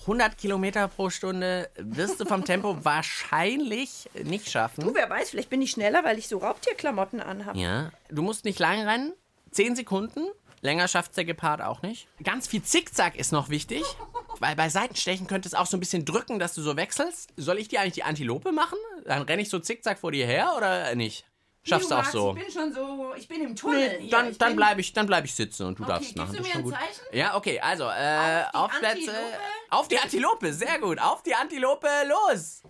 100 0.02 0.36
Kilometer 0.36 0.86
pro 0.88 1.08
Stunde 1.08 1.70
wirst 1.76 2.20
du 2.20 2.26
vom 2.26 2.44
Tempo 2.44 2.76
wahrscheinlich 2.84 4.10
nicht 4.22 4.50
schaffen. 4.50 4.84
Du, 4.84 4.94
wer 4.94 5.08
weiß, 5.08 5.30
vielleicht 5.30 5.50
bin 5.50 5.62
ich 5.62 5.70
schneller, 5.70 6.04
weil 6.04 6.18
ich 6.18 6.28
so 6.28 6.38
Raubtierklamotten 6.38 7.20
anhabe. 7.20 7.58
Ja, 7.58 7.90
du 8.10 8.22
musst 8.22 8.44
nicht 8.44 8.58
lang 8.58 8.86
rennen. 8.86 9.12
10 9.52 9.76
Sekunden. 9.76 10.26
Länger 10.60 10.88
schafft 10.88 11.16
der 11.16 11.24
Gepard 11.26 11.60
auch 11.60 11.82
nicht. 11.82 12.08
Ganz 12.22 12.46
viel 12.46 12.62
Zickzack 12.62 13.16
ist 13.16 13.32
noch 13.32 13.50
wichtig, 13.50 13.82
weil 14.40 14.56
bei 14.56 14.70
Seitenstechen 14.70 15.26
könnte 15.26 15.46
es 15.46 15.54
auch 15.54 15.66
so 15.66 15.76
ein 15.76 15.80
bisschen 15.80 16.06
drücken, 16.06 16.38
dass 16.38 16.54
du 16.54 16.62
so 16.62 16.76
wechselst. 16.76 17.30
Soll 17.36 17.58
ich 17.58 17.68
dir 17.68 17.80
eigentlich 17.80 17.94
die 17.94 18.02
Antilope 18.02 18.50
machen? 18.50 18.78
Dann 19.04 19.22
renne 19.22 19.42
ich 19.42 19.48
so 19.48 19.58
Zickzack 19.58 19.98
vor 19.98 20.12
dir 20.12 20.26
her 20.26 20.54
oder 20.56 20.94
nicht? 20.94 21.24
Schaffst 21.66 21.90
du 21.90 21.94
auch 21.94 22.04
so? 22.04 22.36
Ich 22.36 22.44
bin 22.44 22.52
schon 22.52 22.72
so, 22.74 23.14
ich 23.16 23.26
bin 23.26 23.42
im 23.42 23.56
Tunnel. 23.56 23.98
Nee, 23.98 24.08
dann, 24.10 24.36
dann 24.36 24.54
bleibe 24.54 24.82
ich, 24.82 24.92
dann 24.92 25.06
bleib 25.06 25.24
ich 25.24 25.34
sitzen 25.34 25.66
und 25.66 25.78
du 25.78 25.84
darfst 25.84 26.14
gibst 26.14 26.16
machen. 26.18 26.36
du 26.36 26.42
mir 26.42 26.54
ein. 26.54 26.66
Zeichen? 26.66 27.02
Ja, 27.12 27.36
okay, 27.36 27.58
also 27.58 27.84
äh, 27.84 27.88
Auf 27.88 28.50
die 28.50 28.56
auf 28.56 28.78
Plätze. 28.80 28.90
Antilope? 28.90 29.38
Auf 29.70 29.88
die 29.88 29.98
Antilope, 29.98 30.52
sehr 30.52 30.78
gut. 30.78 31.00
Auf 31.00 31.22
die 31.22 31.34
Antilope, 31.34 31.88
los! 32.06 32.62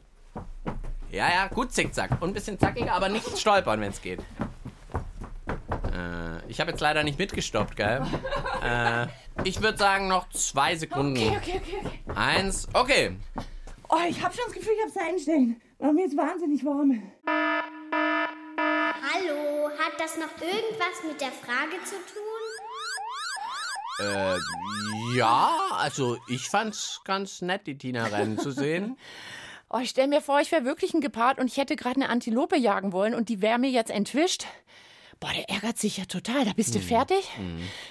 Ja, 1.11 1.29
ja, 1.29 1.49
gut 1.49 1.73
zickzack. 1.73 2.23
Und 2.23 2.31
ein 2.31 2.35
bisschen 2.35 2.59
zackiger, 2.59 2.93
aber 2.93 3.09
nicht 3.09 3.37
stolpern, 3.37 3.81
wenn 3.81 3.91
es 3.91 4.01
geht. 4.01 4.21
Äh, 5.93 6.47
ich 6.49 6.61
habe 6.61 6.71
jetzt 6.71 6.81
leider 6.81 7.03
nicht 7.03 7.19
mitgestoppt, 7.19 7.77
gell? 7.77 8.01
äh, 8.65 9.07
ich 9.43 9.61
würde 9.61 9.77
sagen, 9.79 10.07
noch 10.07 10.29
zwei 10.31 10.77
Sekunden. 10.77 11.17
Okay, 11.17 11.37
okay, 11.37 11.61
okay, 11.63 11.81
okay. 11.85 12.01
Eins, 12.15 12.69
okay. 12.73 13.17
Oh, 13.89 13.99
ich 14.09 14.23
habe 14.23 14.35
schon 14.35 14.45
das 14.47 14.55
Gefühl, 14.55 14.73
ich 14.77 14.83
habe 14.83 14.93
Seitenstechen. 14.93 15.61
Oh, 15.87 15.93
mir 15.93 16.07
ist 16.07 16.17
wahnsinnig 16.17 16.65
warm. 16.65 17.03
Hallo, 18.57 19.69
hat 19.69 20.01
das 20.01 20.17
noch 20.17 20.33
irgendwas 20.41 21.05
mit 21.07 21.21
der 21.21 21.31
Frage 21.31 21.77
zu 21.85 21.97
tun? 21.97 22.23
Äh, 24.01 24.39
ja, 25.19 25.55
also 25.73 26.17
ich 26.27 26.49
fand's 26.49 27.03
ganz 27.05 27.43
nett, 27.43 27.67
die 27.67 27.77
Tina 27.77 28.07
rennen 28.07 28.39
zu 28.39 28.51
sehen. 28.51 28.97
Oh, 29.71 29.79
ich 29.79 29.91
stell 29.91 30.07
mir 30.07 30.21
vor, 30.21 30.41
ich 30.41 30.53
wäre 30.53 30.65
wirklich 30.65 30.95
ein 30.95 31.01
Gepard 31.01 31.41
und 31.41 31.49
ich 31.49 31.57
hätte 31.57 31.75
gerade 31.75 31.97
eine 31.97 32.09
Antilope 32.09 32.57
jagen 32.57 32.93
wollen 32.93 33.13
und 33.13 33.29
die 33.29 33.43
wäre 33.43 33.59
mir 33.59 33.71
jetzt 33.71 33.91
entwischt. 33.91 34.47
Boah, 35.21 35.33
der 35.33 35.49
ärgert 35.49 35.79
sich 35.79 35.97
ja 35.97 36.05
total. 36.05 36.45
Da 36.45 36.53
bist 36.53 36.75
du 36.75 36.81
fertig, 36.81 37.29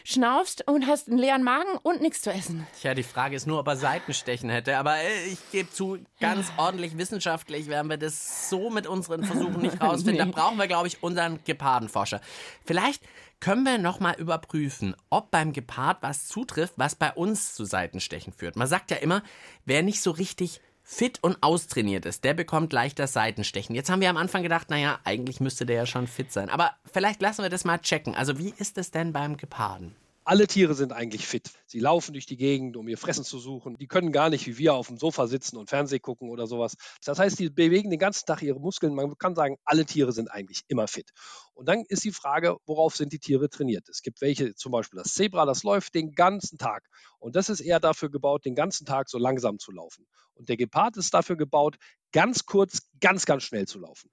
schnaufst 0.04 0.68
und 0.68 0.88
hast 0.88 1.08
einen 1.08 1.18
leeren 1.18 1.44
Magen 1.44 1.78
und 1.82 2.02
nichts 2.02 2.22
zu 2.22 2.32
essen. 2.32 2.68
Tja, 2.80 2.94
die 2.94 3.04
Frage 3.04 3.36
ist 3.36 3.48
nur, 3.48 3.60
ob 3.60 3.68
er 3.68 3.76
Seitenstechen 3.76 4.50
hätte. 4.50 4.78
Aber 4.78 4.98
äh, 4.98 5.26
ich 5.26 5.40
gebe 5.52 5.70
zu, 5.72 6.00
ganz 6.20 6.52
ordentlich 6.58 6.98
wissenschaftlich 6.98 7.68
werden 7.68 7.90
wir 7.90 7.98
das 7.98 8.50
so 8.50 8.70
mit 8.70 8.88
unseren 8.88 9.24
Versuchen 9.24 9.62
nicht 9.62 9.82
rausfinden. 9.82 10.32
Da 10.32 10.42
brauchen 10.42 10.58
wir, 10.58 10.68
glaube 10.68 10.88
ich, 10.88 11.02
unseren 11.02 11.40
Gepardenforscher. 11.44 12.22
Vielleicht 12.66 13.04
können 13.40 13.64
wir 13.64 13.78
noch 13.78 14.00
mal 14.00 14.14
überprüfen, 14.14 14.96
ob 15.10 15.30
beim 15.32 15.52
Gepard 15.52 15.98
was 16.02 16.28
zutrifft, 16.28 16.76
was 16.78 16.96
bei 16.96 17.12
uns 17.12 17.54
zu 17.56 17.66
Seitenstechen 17.66 18.32
führt. 18.32 18.56
Man 18.56 18.68
sagt 18.68 18.90
ja 18.92 18.98
immer, 18.98 19.22
wer 19.66 19.84
nicht 19.84 20.02
so 20.02 20.12
richtig 20.12 20.62
fit 20.84 21.20
und 21.24 21.42
austrainiert 21.42 22.06
ist, 22.06 22.24
der 22.24 22.34
bekommt 22.34 22.74
leichter 22.74 23.08
Seitenstechen. 23.08 23.76
Jetzt 23.76 23.90
haben 23.90 24.02
wir 24.02 24.10
am 24.10 24.18
Anfang 24.18 24.44
gedacht, 24.44 24.70
naja, 24.70 25.00
eigentlich 25.06 25.40
müsste 25.40 25.66
der 25.66 25.78
ja 25.78 25.86
schon 25.86 26.08
fit 26.08 26.32
sein. 26.32 26.50
Aber 26.50 26.72
vielleicht 26.92 27.22
lassen 27.22 27.42
wir 27.42 27.50
das 27.50 27.64
mal 27.64 27.80
checken. 27.80 28.16
Also 28.16 28.38
wie 28.38 28.54
ist 28.58 28.78
es 28.78 28.92
denn 28.92 29.14
beim 29.14 29.38
Geparden? 29.38 29.96
Alle 30.26 30.48
Tiere 30.48 30.74
sind 30.74 30.94
eigentlich 30.94 31.28
fit. 31.28 31.52
Sie 31.66 31.80
laufen 31.80 32.14
durch 32.14 32.26
die 32.26 32.38
Gegend, 32.38 32.78
um 32.78 32.88
ihr 32.88 32.98
Fressen 32.98 33.26
zu 33.26 33.40
suchen. 33.40 33.76
Die 33.78 33.88
können 33.88 34.14
gar 34.14 34.30
nicht 34.30 34.48
wie 34.48 34.58
wir 34.58 34.74
auf 34.74 34.88
dem 34.88 34.98
Sofa 34.98 35.28
sitzen 35.28 35.58
und 35.58 35.70
Fernseh 35.70 36.00
gucken 36.00 36.30
oder 36.30 36.48
sowas. 36.48 36.76
Das 37.04 37.20
heißt, 37.20 37.40
die 37.40 37.50
bewegen 37.50 37.90
den 37.90 38.00
ganzen 38.00 38.26
Tag 38.26 38.42
ihre 38.42 38.60
Muskeln. 38.60 38.96
Man 38.96 39.18
kann 39.18 39.36
sagen, 39.36 39.58
alle 39.66 39.86
Tiere 39.86 40.14
sind 40.14 40.32
eigentlich 40.32 40.62
immer 40.70 40.88
fit. 40.88 41.10
Und 41.54 41.68
dann 41.68 41.84
ist 41.90 42.06
die 42.06 42.14
Frage, 42.14 42.56
worauf 42.66 42.96
sind 42.96 43.12
die 43.12 43.20
Tiere 43.20 43.50
trainiert? 43.50 43.90
Es 43.90 44.02
gibt 44.02 44.22
welche, 44.22 44.56
zum 44.56 44.72
Beispiel 44.72 44.98
das 44.98 45.14
Zebra, 45.14 45.46
das 45.46 45.64
läuft 45.64 45.94
den 45.94 46.14
ganzen 46.14 46.58
Tag. 46.58 46.86
Und 47.20 47.36
das 47.36 47.50
ist 47.50 47.60
eher 47.60 47.82
dafür 47.82 48.10
gebaut, 48.10 48.46
den 48.46 48.56
ganzen 48.56 48.86
Tag 48.86 49.10
so 49.10 49.18
langsam 49.18 49.60
zu 49.60 49.72
laufen. 49.74 50.08
Und 50.36 50.48
der 50.48 50.56
Gepard 50.56 50.96
ist 50.96 51.14
dafür 51.14 51.36
gebaut, 51.36 51.76
ganz 52.14 52.46
kurz, 52.46 52.80
ganz, 53.02 53.26
ganz 53.26 53.44
schnell 53.44 53.68
zu 53.68 53.80
laufen. 53.80 54.10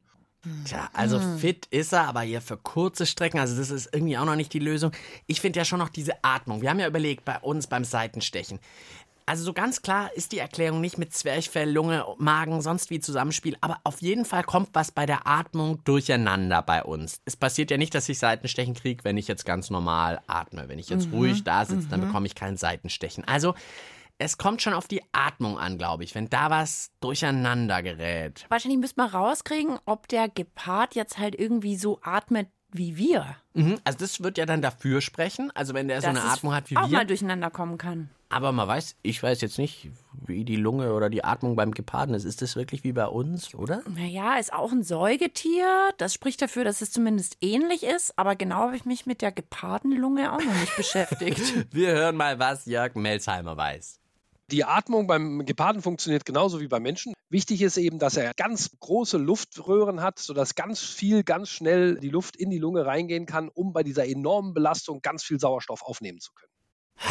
Tja, 0.64 0.88
also 0.94 1.20
fit 1.38 1.66
ist 1.70 1.92
er, 1.92 2.08
aber 2.08 2.22
hier 2.22 2.40
für 2.40 2.56
kurze 2.56 3.04
Strecken, 3.04 3.38
also 3.38 3.56
das 3.56 3.70
ist 3.70 3.90
irgendwie 3.92 4.16
auch 4.16 4.24
noch 4.24 4.36
nicht 4.36 4.54
die 4.54 4.58
Lösung. 4.58 4.92
Ich 5.26 5.40
finde 5.40 5.58
ja 5.58 5.64
schon 5.66 5.78
noch 5.78 5.90
diese 5.90 6.24
Atmung. 6.24 6.62
Wir 6.62 6.70
haben 6.70 6.80
ja 6.80 6.86
überlegt 6.86 7.26
bei 7.26 7.38
uns 7.38 7.66
beim 7.66 7.84
Seitenstechen. 7.84 8.58
Also 9.26 9.44
so 9.44 9.52
ganz 9.52 9.82
klar 9.82 10.10
ist 10.14 10.32
die 10.32 10.38
Erklärung 10.38 10.80
nicht 10.80 10.98
mit 10.98 11.14
Zwerchfell, 11.14 11.70
Lunge, 11.70 12.04
Magen, 12.18 12.62
sonst 12.62 12.90
wie 12.90 12.98
Zusammenspiel, 12.98 13.56
aber 13.60 13.78
auf 13.84 14.00
jeden 14.00 14.24
Fall 14.24 14.42
kommt 14.42 14.70
was 14.72 14.90
bei 14.90 15.06
der 15.06 15.26
Atmung 15.26 15.84
durcheinander 15.84 16.62
bei 16.62 16.82
uns. 16.82 17.20
Es 17.26 17.36
passiert 17.36 17.70
ja 17.70 17.76
nicht, 17.76 17.94
dass 17.94 18.08
ich 18.08 18.18
Seitenstechen 18.18 18.74
kriege, 18.74 19.04
wenn 19.04 19.16
ich 19.16 19.28
jetzt 19.28 19.44
ganz 19.44 19.70
normal 19.70 20.20
atme. 20.26 20.68
Wenn 20.68 20.80
ich 20.80 20.88
jetzt 20.88 21.12
ruhig 21.12 21.44
da 21.44 21.64
sitze, 21.64 21.86
dann 21.88 22.00
bekomme 22.00 22.26
ich 22.26 22.34
kein 22.34 22.56
Seitenstechen. 22.56 23.22
Also 23.22 23.54
es 24.20 24.36
kommt 24.36 24.60
schon 24.60 24.74
auf 24.74 24.86
die 24.86 25.02
Atmung 25.12 25.58
an, 25.58 25.78
glaube 25.78 26.04
ich, 26.04 26.14
wenn 26.14 26.28
da 26.28 26.50
was 26.50 26.90
durcheinander 27.00 27.82
gerät. 27.82 28.44
Wahrscheinlich 28.50 28.78
müsste 28.78 29.00
man 29.00 29.10
rauskriegen, 29.10 29.78
ob 29.86 30.08
der 30.08 30.28
Gepard 30.28 30.94
jetzt 30.94 31.18
halt 31.18 31.34
irgendwie 31.34 31.76
so 31.76 31.98
atmet 32.02 32.48
wie 32.72 32.96
wir. 32.96 33.36
Mhm, 33.54 33.78
also 33.82 33.98
das 33.98 34.22
wird 34.22 34.38
ja 34.38 34.46
dann 34.46 34.62
dafür 34.62 35.00
sprechen, 35.00 35.50
also 35.54 35.74
wenn 35.74 35.88
der 35.88 36.02
so 36.02 36.08
eine 36.08 36.22
Atmung 36.22 36.54
hat 36.54 36.70
wie 36.70 36.76
auch 36.76 36.88
wir. 36.88 36.98
mal 36.98 37.06
durcheinander 37.06 37.50
kommen 37.50 37.78
kann. 37.78 38.10
Aber 38.28 38.52
man 38.52 38.68
weiß, 38.68 38.94
ich 39.02 39.20
weiß 39.20 39.40
jetzt 39.40 39.58
nicht, 39.58 39.88
wie 40.24 40.44
die 40.44 40.54
Lunge 40.54 40.92
oder 40.92 41.10
die 41.10 41.24
Atmung 41.24 41.56
beim 41.56 41.72
Geparden 41.72 42.14
ist. 42.14 42.22
Ist 42.24 42.42
das 42.42 42.54
wirklich 42.54 42.84
wie 42.84 42.92
bei 42.92 43.06
uns, 43.06 43.56
oder? 43.56 43.82
Naja, 43.88 44.36
ist 44.38 44.52
auch 44.52 44.70
ein 44.70 44.84
Säugetier. 44.84 45.90
Das 45.98 46.14
spricht 46.14 46.40
dafür, 46.40 46.62
dass 46.62 46.80
es 46.80 46.92
zumindest 46.92 47.38
ähnlich 47.40 47.82
ist. 47.82 48.16
Aber 48.16 48.36
genau 48.36 48.58
habe 48.58 48.76
ich 48.76 48.84
mich 48.84 49.04
mit 49.04 49.20
der 49.20 49.32
Gepardenlunge 49.32 50.32
auch 50.32 50.38
noch 50.38 50.60
nicht 50.60 50.76
beschäftigt. 50.76 51.40
Wir 51.74 51.90
hören 51.90 52.14
mal, 52.14 52.38
was 52.38 52.66
Jörg 52.66 52.94
Melsheimer 52.94 53.56
weiß. 53.56 53.99
Die 54.50 54.64
Atmung 54.64 55.06
beim 55.06 55.44
Geparden 55.46 55.82
funktioniert 55.82 56.24
genauso 56.24 56.60
wie 56.60 56.68
beim 56.68 56.82
Menschen. 56.82 57.14
Wichtig 57.28 57.62
ist 57.62 57.76
eben, 57.76 57.98
dass 58.00 58.16
er 58.16 58.34
ganz 58.34 58.70
große 58.80 59.16
Luftröhren 59.16 60.02
hat, 60.02 60.18
sodass 60.18 60.56
ganz 60.56 60.80
viel, 60.80 61.22
ganz 61.22 61.50
schnell 61.50 62.00
die 62.00 62.08
Luft 62.08 62.34
in 62.34 62.50
die 62.50 62.58
Lunge 62.58 62.84
reingehen 62.84 63.26
kann, 63.26 63.48
um 63.48 63.72
bei 63.72 63.84
dieser 63.84 64.08
enormen 64.08 64.52
Belastung 64.52 65.00
ganz 65.02 65.22
viel 65.22 65.38
Sauerstoff 65.38 65.82
aufnehmen 65.82 66.18
zu 66.18 66.32
können. 66.32 66.50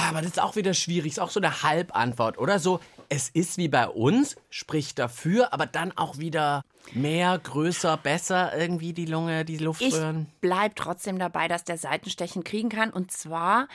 Aber 0.08 0.22
das 0.22 0.32
ist 0.32 0.40
auch 0.42 0.56
wieder 0.56 0.74
schwierig. 0.74 1.14
Ist 1.14 1.20
auch 1.20 1.32
so 1.32 1.40
eine 1.40 1.64
Halbantwort, 1.64 2.38
oder? 2.38 2.60
So, 2.60 2.80
es 3.08 3.30
ist 3.30 3.58
wie 3.58 3.70
bei 3.70 3.88
uns, 3.88 4.36
spricht 4.50 5.00
dafür, 5.00 5.52
aber 5.54 5.66
dann 5.66 5.92
auch 5.98 6.18
wieder 6.20 6.64
mehr, 6.94 7.40
größer, 7.40 7.98
besser 7.98 8.56
irgendwie 8.56 8.94
die 8.94 9.06
Lunge, 9.06 9.46
die 9.46 9.56
Ich 9.56 9.62
Luftröhren. 9.62 10.28
bleib 10.42 10.76
trotzdem 10.76 11.18
dabei, 11.18 11.48
dass 11.48 11.64
der 11.64 11.78
Seitenstechen 11.78 12.44
kriegen 12.44 12.70
kann. 12.70 12.92
Und 12.92 13.12
zwar, 13.12 13.68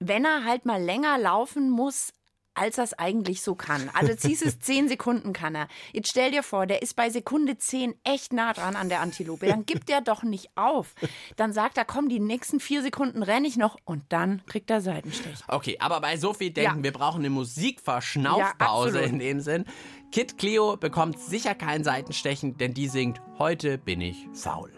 wenn 0.00 0.24
er 0.24 0.44
halt 0.44 0.66
mal 0.66 0.82
länger 0.82 1.16
laufen 1.18 1.70
muss, 1.70 2.12
als 2.54 2.78
er 2.78 2.84
es 2.84 2.92
eigentlich 2.98 3.42
so 3.42 3.54
kann. 3.54 3.90
Also 3.94 4.12
hieß 4.12 4.42
es, 4.42 4.58
10 4.60 4.88
Sekunden 4.88 5.32
kann 5.32 5.54
er. 5.54 5.68
Jetzt 5.92 6.08
stell 6.08 6.30
dir 6.30 6.42
vor, 6.42 6.66
der 6.66 6.82
ist 6.82 6.94
bei 6.96 7.10
Sekunde 7.10 7.58
10 7.58 7.94
echt 8.04 8.32
nah 8.32 8.52
dran 8.52 8.76
an 8.76 8.88
der 8.88 9.00
Antilope. 9.00 9.46
Dann 9.46 9.66
gibt 9.66 9.90
er 9.90 10.00
doch 10.00 10.22
nicht 10.22 10.50
auf. 10.56 10.94
Dann 11.36 11.52
sagt 11.52 11.78
er, 11.78 11.84
komm, 11.84 12.08
die 12.08 12.20
nächsten 12.20 12.60
vier 12.60 12.82
Sekunden 12.82 13.22
renne 13.22 13.46
ich 13.48 13.56
noch 13.56 13.76
und 13.84 14.02
dann 14.10 14.42
kriegt 14.46 14.70
er 14.70 14.80
Seitenstech. 14.80 15.38
Okay, 15.48 15.76
aber 15.80 16.00
bei 16.00 16.16
Sophie 16.16 16.52
denken, 16.52 16.78
Ja. 16.78 16.82
wir 16.84 16.92
brauchen 16.92 17.18
eine 17.18 17.28
Ja, 17.28 17.30
Musikverschnaufpause 17.34 18.88
absolut. 18.98 19.02
in 19.10 19.18
dem 19.18 19.40
Sinn. 19.40 19.64
Kid 20.12 20.38
Cleo 20.38 20.76
bekommt 20.76 21.18
sicher 21.18 21.54
kein 21.54 21.82
Seitenstechen, 21.84 22.56
denn 22.56 22.72
die 22.74 22.88
singt 22.88 23.20
Heute 23.38 23.78
bin 23.78 24.00
ich 24.00 24.28
faul. 24.32 24.70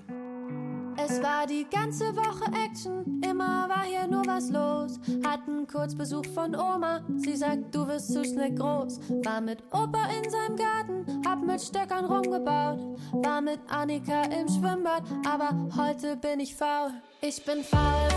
Es 0.98 1.22
war 1.22 1.46
die 1.46 1.66
ganze 1.70 2.16
Woche 2.16 2.50
Action, 2.64 3.20
immer 3.22 3.68
war 3.68 3.85
hier 3.85 4.06
nur 4.06 4.26
was 4.26 4.50
los. 4.50 4.98
Hatten 5.24 5.66
kurz 5.66 5.94
Besuch 5.94 6.24
von 6.35 6.54
Oma, 6.54 7.02
sie 7.16 7.37
sagt, 7.37 7.74
du 7.74 7.87
wirst 7.87 8.12
zu 8.12 8.24
schnell 8.24 8.54
groß. 8.54 9.00
War 9.24 9.40
mit 9.40 9.62
Opa 9.72 10.09
in 10.16 10.30
seinem 10.30 10.56
Garten, 10.56 11.22
hab 11.26 11.42
mit 11.42 11.61
Stöckern 11.61 12.06
rumgebaut. 12.06 12.98
War 13.12 13.40
mit 13.40 13.61
Annika 13.68 14.22
im 14.22 14.48
Schwimmbad, 14.48 15.02
aber 15.28 15.50
heute 15.76 16.16
bin 16.16 16.40
ich 16.40 16.56
faul. 16.56 16.90
Ich 17.20 17.44
bin 17.44 17.62
faul, 17.62 18.09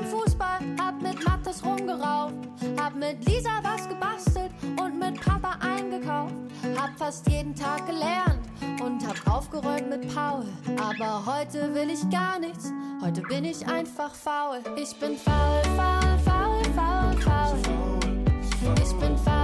zum 0.00 0.20
Fußball, 0.20 0.58
hab 0.80 1.00
mit 1.02 1.24
Mattes 1.26 1.64
rumgerauft, 1.64 2.34
hab 2.78 2.94
mit 2.94 3.24
Lisa 3.26 3.50
was 3.62 3.88
gebastelt 3.88 4.50
und 4.80 4.98
mit 4.98 5.20
Papa 5.20 5.56
eingekauft. 5.60 6.34
Hab 6.76 6.96
fast 6.98 7.28
jeden 7.28 7.54
Tag 7.54 7.86
gelernt 7.86 8.40
und 8.82 9.06
hab 9.06 9.34
aufgeräumt 9.34 9.88
mit 9.88 10.14
Paul. 10.14 10.44
Aber 10.76 11.24
heute 11.26 11.74
will 11.74 11.90
ich 11.90 12.08
gar 12.10 12.38
nichts, 12.38 12.70
heute 13.02 13.22
bin 13.22 13.44
ich 13.44 13.66
einfach 13.66 14.14
faul. 14.14 14.60
Ich 14.76 14.98
bin 14.98 15.16
faul, 15.16 15.62
faul, 15.76 16.18
faul, 16.24 16.64
faul, 16.74 17.16
faul. 17.16 17.58
Ich 18.82 18.92
bin 18.96 19.16
faul, 19.18 19.39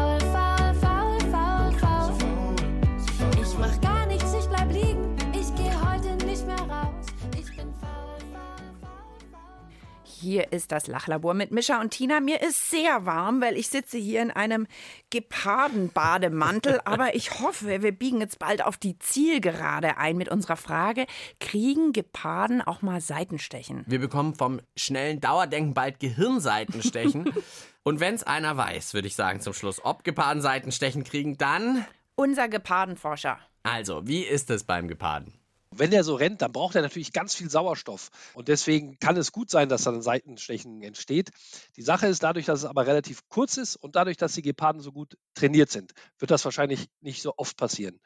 Hier 10.27 10.53
ist 10.53 10.73
das 10.73 10.89
Lachlabor 10.89 11.35
mit 11.35 11.53
Mischa 11.53 11.81
und 11.81 11.91
Tina. 11.91 12.19
Mir 12.19 12.43
ist 12.43 12.69
sehr 12.69 13.07
warm, 13.07 13.41
weil 13.41 13.57
ich 13.57 13.69
sitze 13.69 13.97
hier 13.97 14.23
in 14.23 14.33
einem 14.33 14.67
Gepardenbademantel. 15.11 16.81
Aber 16.85 17.15
ich 17.15 17.39
hoffe, 17.39 17.81
wir 17.81 17.93
biegen 17.93 18.21
jetzt 18.21 18.41
bald 18.41 18.65
auf 18.65 18.77
die 18.77 18.99
Zielgerade 18.99 19.99
ein 19.99 20.17
mit 20.17 20.29
unserer 20.29 20.57
Frage: 20.57 21.07
Kriegen 21.39 21.93
Geparden 21.93 22.61
auch 22.61 22.83
mal 22.83 23.01
Seitenstechen? 23.01 23.85
Wir 23.87 24.01
bekommen 24.01 24.35
vom 24.35 24.61
schnellen 24.77 25.21
Dauerdenken 25.21 25.75
bald 25.75 26.01
Gehirnseitenstechen. 26.01 27.33
Und 27.85 28.01
wenn 28.01 28.17
es 28.17 28.25
einer 28.25 28.57
weiß, 28.57 28.95
würde 28.95 29.07
ich 29.07 29.15
sagen 29.15 29.41
zum 29.41 29.53
Schluss, 29.53 29.85
ob 29.85 30.03
Geparden 30.03 30.43
Seitenstechen 30.43 31.05
kriegen, 31.05 31.39
dann. 31.39 31.87
Unser 32.17 32.49
Gepardenforscher. 32.49 33.39
Also, 33.63 34.09
wie 34.09 34.25
ist 34.25 34.51
es 34.51 34.65
beim 34.65 34.89
Geparden? 34.89 35.35
Wenn 35.79 35.93
er 35.93 36.05
so 36.05 36.15
rennt, 36.15 36.43
dann 36.43 36.53
braucht 36.53 36.75
er 36.75 36.83
natürlich 36.83 37.13
ganz 37.13 37.35
viel 37.35 37.51
Sauerstoff. 37.51 38.11
Und 38.35 38.49
deswegen 38.49 38.99
kann 38.99 39.17
es 39.17 39.33
gut 39.33 39.51
sein, 39.51 39.69
dass 39.69 39.85
dann 39.85 40.03
Seitenstechen 40.03 40.83
entsteht. 40.83 41.31
Die 41.77 41.83
Sache 41.83 42.07
ist, 42.07 42.23
dadurch, 42.23 42.47
dass 42.47 42.61
es 42.61 42.65
aber 42.65 42.87
relativ 42.87 43.29
kurz 43.29 43.57
ist 43.57 43.77
und 43.77 43.97
dadurch, 43.97 44.17
dass 44.17 44.35
die 44.35 44.43
Geparden 44.43 44.81
so 44.81 44.93
gut 44.93 45.17
trainiert 45.35 45.71
sind, 45.71 45.93
wird 46.19 46.31
das 46.31 46.45
wahrscheinlich 46.45 46.87
nicht 47.01 47.23
so 47.23 47.35
oft 47.37 47.57
passieren. 47.57 48.01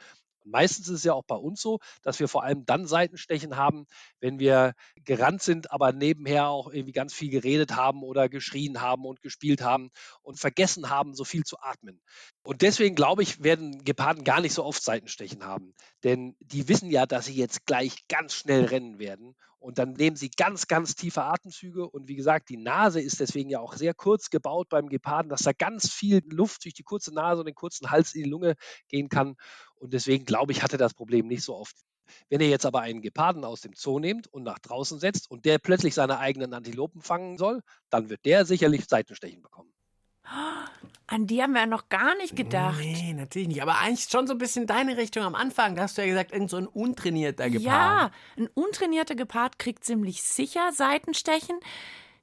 Meistens 0.44 0.88
ist 0.88 0.98
es 0.98 1.04
ja 1.04 1.12
auch 1.12 1.24
bei 1.24 1.36
uns 1.36 1.60
so, 1.60 1.78
dass 2.02 2.20
wir 2.20 2.28
vor 2.28 2.44
allem 2.44 2.64
dann 2.66 2.86
Seitenstechen 2.86 3.56
haben, 3.56 3.86
wenn 4.20 4.38
wir 4.38 4.74
gerannt 5.04 5.42
sind, 5.42 5.70
aber 5.70 5.92
nebenher 5.92 6.48
auch 6.48 6.70
irgendwie 6.72 6.92
ganz 6.92 7.14
viel 7.14 7.30
geredet 7.30 7.76
haben 7.76 8.02
oder 8.02 8.28
geschrien 8.28 8.80
haben 8.80 9.04
und 9.04 9.22
gespielt 9.22 9.62
haben 9.62 9.90
und 10.22 10.38
vergessen 10.38 10.90
haben, 10.90 11.14
so 11.14 11.24
viel 11.24 11.44
zu 11.44 11.58
atmen. 11.60 12.00
Und 12.42 12.62
deswegen 12.62 12.94
glaube 12.94 13.22
ich, 13.22 13.42
werden 13.42 13.84
Geparden 13.84 14.24
gar 14.24 14.40
nicht 14.40 14.54
so 14.54 14.64
oft 14.64 14.82
Seitenstechen 14.82 15.44
haben. 15.44 15.74
Denn 16.04 16.36
die 16.40 16.68
wissen 16.68 16.90
ja, 16.90 17.06
dass 17.06 17.26
sie 17.26 17.34
jetzt 17.34 17.66
gleich 17.66 18.06
ganz 18.08 18.34
schnell 18.34 18.64
rennen 18.64 18.98
werden. 18.98 19.36
Und 19.60 19.78
dann 19.78 19.92
nehmen 19.92 20.16
sie 20.16 20.30
ganz, 20.30 20.66
ganz 20.66 20.94
tiefe 20.94 21.22
Atemzüge. 21.22 21.88
Und 21.88 22.08
wie 22.08 22.16
gesagt, 22.16 22.48
die 22.48 22.56
Nase 22.56 23.00
ist 23.00 23.20
deswegen 23.20 23.50
ja 23.50 23.60
auch 23.60 23.74
sehr 23.74 23.92
kurz 23.94 24.30
gebaut 24.30 24.68
beim 24.70 24.88
Geparden, 24.88 25.28
dass 25.28 25.42
da 25.42 25.52
ganz 25.52 25.92
viel 25.92 26.22
Luft 26.26 26.64
durch 26.64 26.74
die 26.74 26.82
kurze 26.82 27.14
Nase 27.14 27.40
und 27.40 27.46
den 27.46 27.54
kurzen 27.54 27.90
Hals 27.90 28.14
in 28.14 28.24
die 28.24 28.30
Lunge 28.30 28.54
gehen 28.88 29.10
kann. 29.10 29.36
Und 29.76 29.92
deswegen 29.92 30.24
glaube 30.24 30.52
ich, 30.52 30.62
hatte 30.62 30.78
das 30.78 30.94
Problem 30.94 31.26
nicht 31.26 31.44
so 31.44 31.54
oft. 31.54 31.76
Wenn 32.28 32.40
ihr 32.40 32.48
jetzt 32.48 32.66
aber 32.66 32.80
einen 32.80 33.02
Geparden 33.02 33.44
aus 33.44 33.60
dem 33.60 33.74
Zoo 33.74 33.98
nehmt 33.98 34.26
und 34.28 34.42
nach 34.42 34.58
draußen 34.58 34.98
setzt 34.98 35.30
und 35.30 35.44
der 35.44 35.58
plötzlich 35.58 35.94
seine 35.94 36.18
eigenen 36.18 36.54
Antilopen 36.54 37.02
fangen 37.02 37.38
soll, 37.38 37.62
dann 37.90 38.08
wird 38.08 38.24
der 38.24 38.46
sicherlich 38.46 38.86
Seitenstechen 38.86 39.42
bekommen. 39.42 39.72
An 41.06 41.26
die 41.26 41.42
haben 41.42 41.52
wir 41.52 41.66
noch 41.66 41.88
gar 41.88 42.16
nicht 42.18 42.36
gedacht. 42.36 42.78
Nee, 42.78 43.14
natürlich 43.14 43.48
nicht. 43.48 43.62
Aber 43.62 43.78
eigentlich 43.78 44.08
schon 44.08 44.28
so 44.28 44.34
ein 44.34 44.38
bisschen 44.38 44.68
deine 44.68 44.96
Richtung 44.96 45.24
am 45.24 45.34
Anfang. 45.34 45.74
Da 45.74 45.82
hast 45.82 45.98
du 45.98 46.02
ja 46.02 46.08
gesagt, 46.08 46.32
irgend 46.32 46.50
so 46.50 46.56
ein 46.56 46.68
untrainierter 46.68 47.50
Gepard. 47.50 47.64
Ja, 47.64 48.10
ein 48.38 48.46
untrainierter 48.54 49.16
Gepard 49.16 49.58
kriegt 49.58 49.84
ziemlich 49.84 50.22
sicher 50.22 50.70
Seitenstechen. 50.72 51.58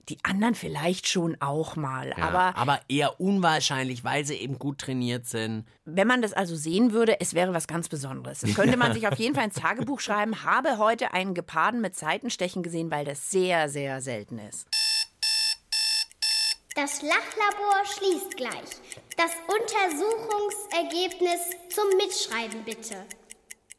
Die 0.07 0.17
anderen 0.23 0.55
vielleicht 0.55 1.09
schon 1.09 1.35
auch 1.41 1.75
mal. 1.75 2.13
Ja, 2.17 2.29
aber 2.29 2.55
aber 2.57 2.79
eher 2.87 3.19
unwahrscheinlich, 3.19 4.05
weil 4.05 4.23
sie 4.23 4.35
eben 4.35 4.57
gut 4.57 4.77
trainiert 4.77 5.25
sind. 5.25 5.65
wenn 5.83 6.07
man 6.07 6.21
das 6.21 6.31
also 6.31 6.55
sehen 6.55 6.93
würde, 6.93 7.19
es 7.19 7.33
wäre 7.33 7.53
was 7.53 7.67
ganz 7.67 7.89
Besonderes. 7.89 8.39
Das 8.39 8.55
könnte 8.55 8.77
man 8.77 8.93
sich 8.93 9.05
auf 9.05 9.19
jeden 9.19 9.35
Fall 9.35 9.43
ins 9.43 9.55
Tagebuch 9.55 9.99
schreiben. 9.99 10.45
Habe 10.45 10.77
heute 10.77 11.13
einen 11.13 11.33
Geparden 11.33 11.81
mit 11.81 11.97
Seitenstechen 11.97 12.63
gesehen, 12.63 12.89
weil 12.89 13.03
das 13.03 13.29
sehr, 13.29 13.67
sehr 13.67 13.99
selten 13.99 14.39
ist. 14.39 14.69
Das 16.77 17.01
Lachlabor 17.01 17.85
schließt 17.85 18.37
gleich. 18.37 18.53
Das 19.17 19.31
Untersuchungsergebnis 19.47 21.39
zum 21.69 21.85
Mitschreiben 21.97 22.63
bitte. 22.65 23.03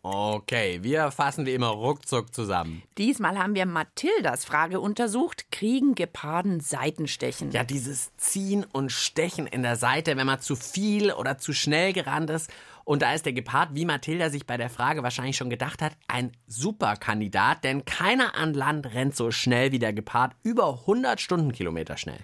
Okay, 0.03 0.81
wir 0.83 1.13
fassen 1.13 1.47
wie 1.47 1.55
immer 1.55 1.69
ruckzuck 1.69 2.35
zusammen. 2.35 2.83
Diesmal 2.99 3.39
haben 3.39 3.55
wir 3.55 3.67
Mathildas 3.67 4.45
Frage 4.45 4.81
untersucht. 4.81 5.53
Kriegen 5.53 5.95
Geparden 5.95 6.59
Seitenstechen? 6.59 7.53
Ja, 7.53 7.63
dieses 7.63 8.17
Ziehen 8.17 8.67
und 8.73 8.91
Stechen 8.91 9.47
in 9.47 9.63
der 9.63 9.77
Seite, 9.77 10.17
wenn 10.17 10.27
man 10.27 10.41
zu 10.41 10.57
viel 10.57 11.13
oder 11.13 11.39
zu 11.39 11.53
schnell 11.53 11.93
gerannt 11.93 12.31
ist. 12.31 12.51
Und 12.89 13.03
da 13.03 13.13
ist 13.13 13.27
der 13.27 13.35
Gepard, 13.35 13.75
wie 13.75 13.85
Mathilda 13.85 14.31
sich 14.31 14.47
bei 14.47 14.57
der 14.57 14.71
Frage 14.71 15.03
wahrscheinlich 15.03 15.37
schon 15.37 15.51
gedacht 15.51 15.83
hat, 15.83 15.93
ein 16.07 16.33
super 16.47 16.97
Kandidat, 16.97 17.63
denn 17.63 17.85
keiner 17.85 18.35
an 18.35 18.55
Land 18.55 18.95
rennt 18.95 19.15
so 19.15 19.31
schnell 19.31 19.73
wie 19.73 19.79
der 19.79 19.93
Gepard, 19.93 20.35
über 20.43 20.71
100 20.71 21.21
Stundenkilometer 21.21 21.99
schnell. 21.99 22.19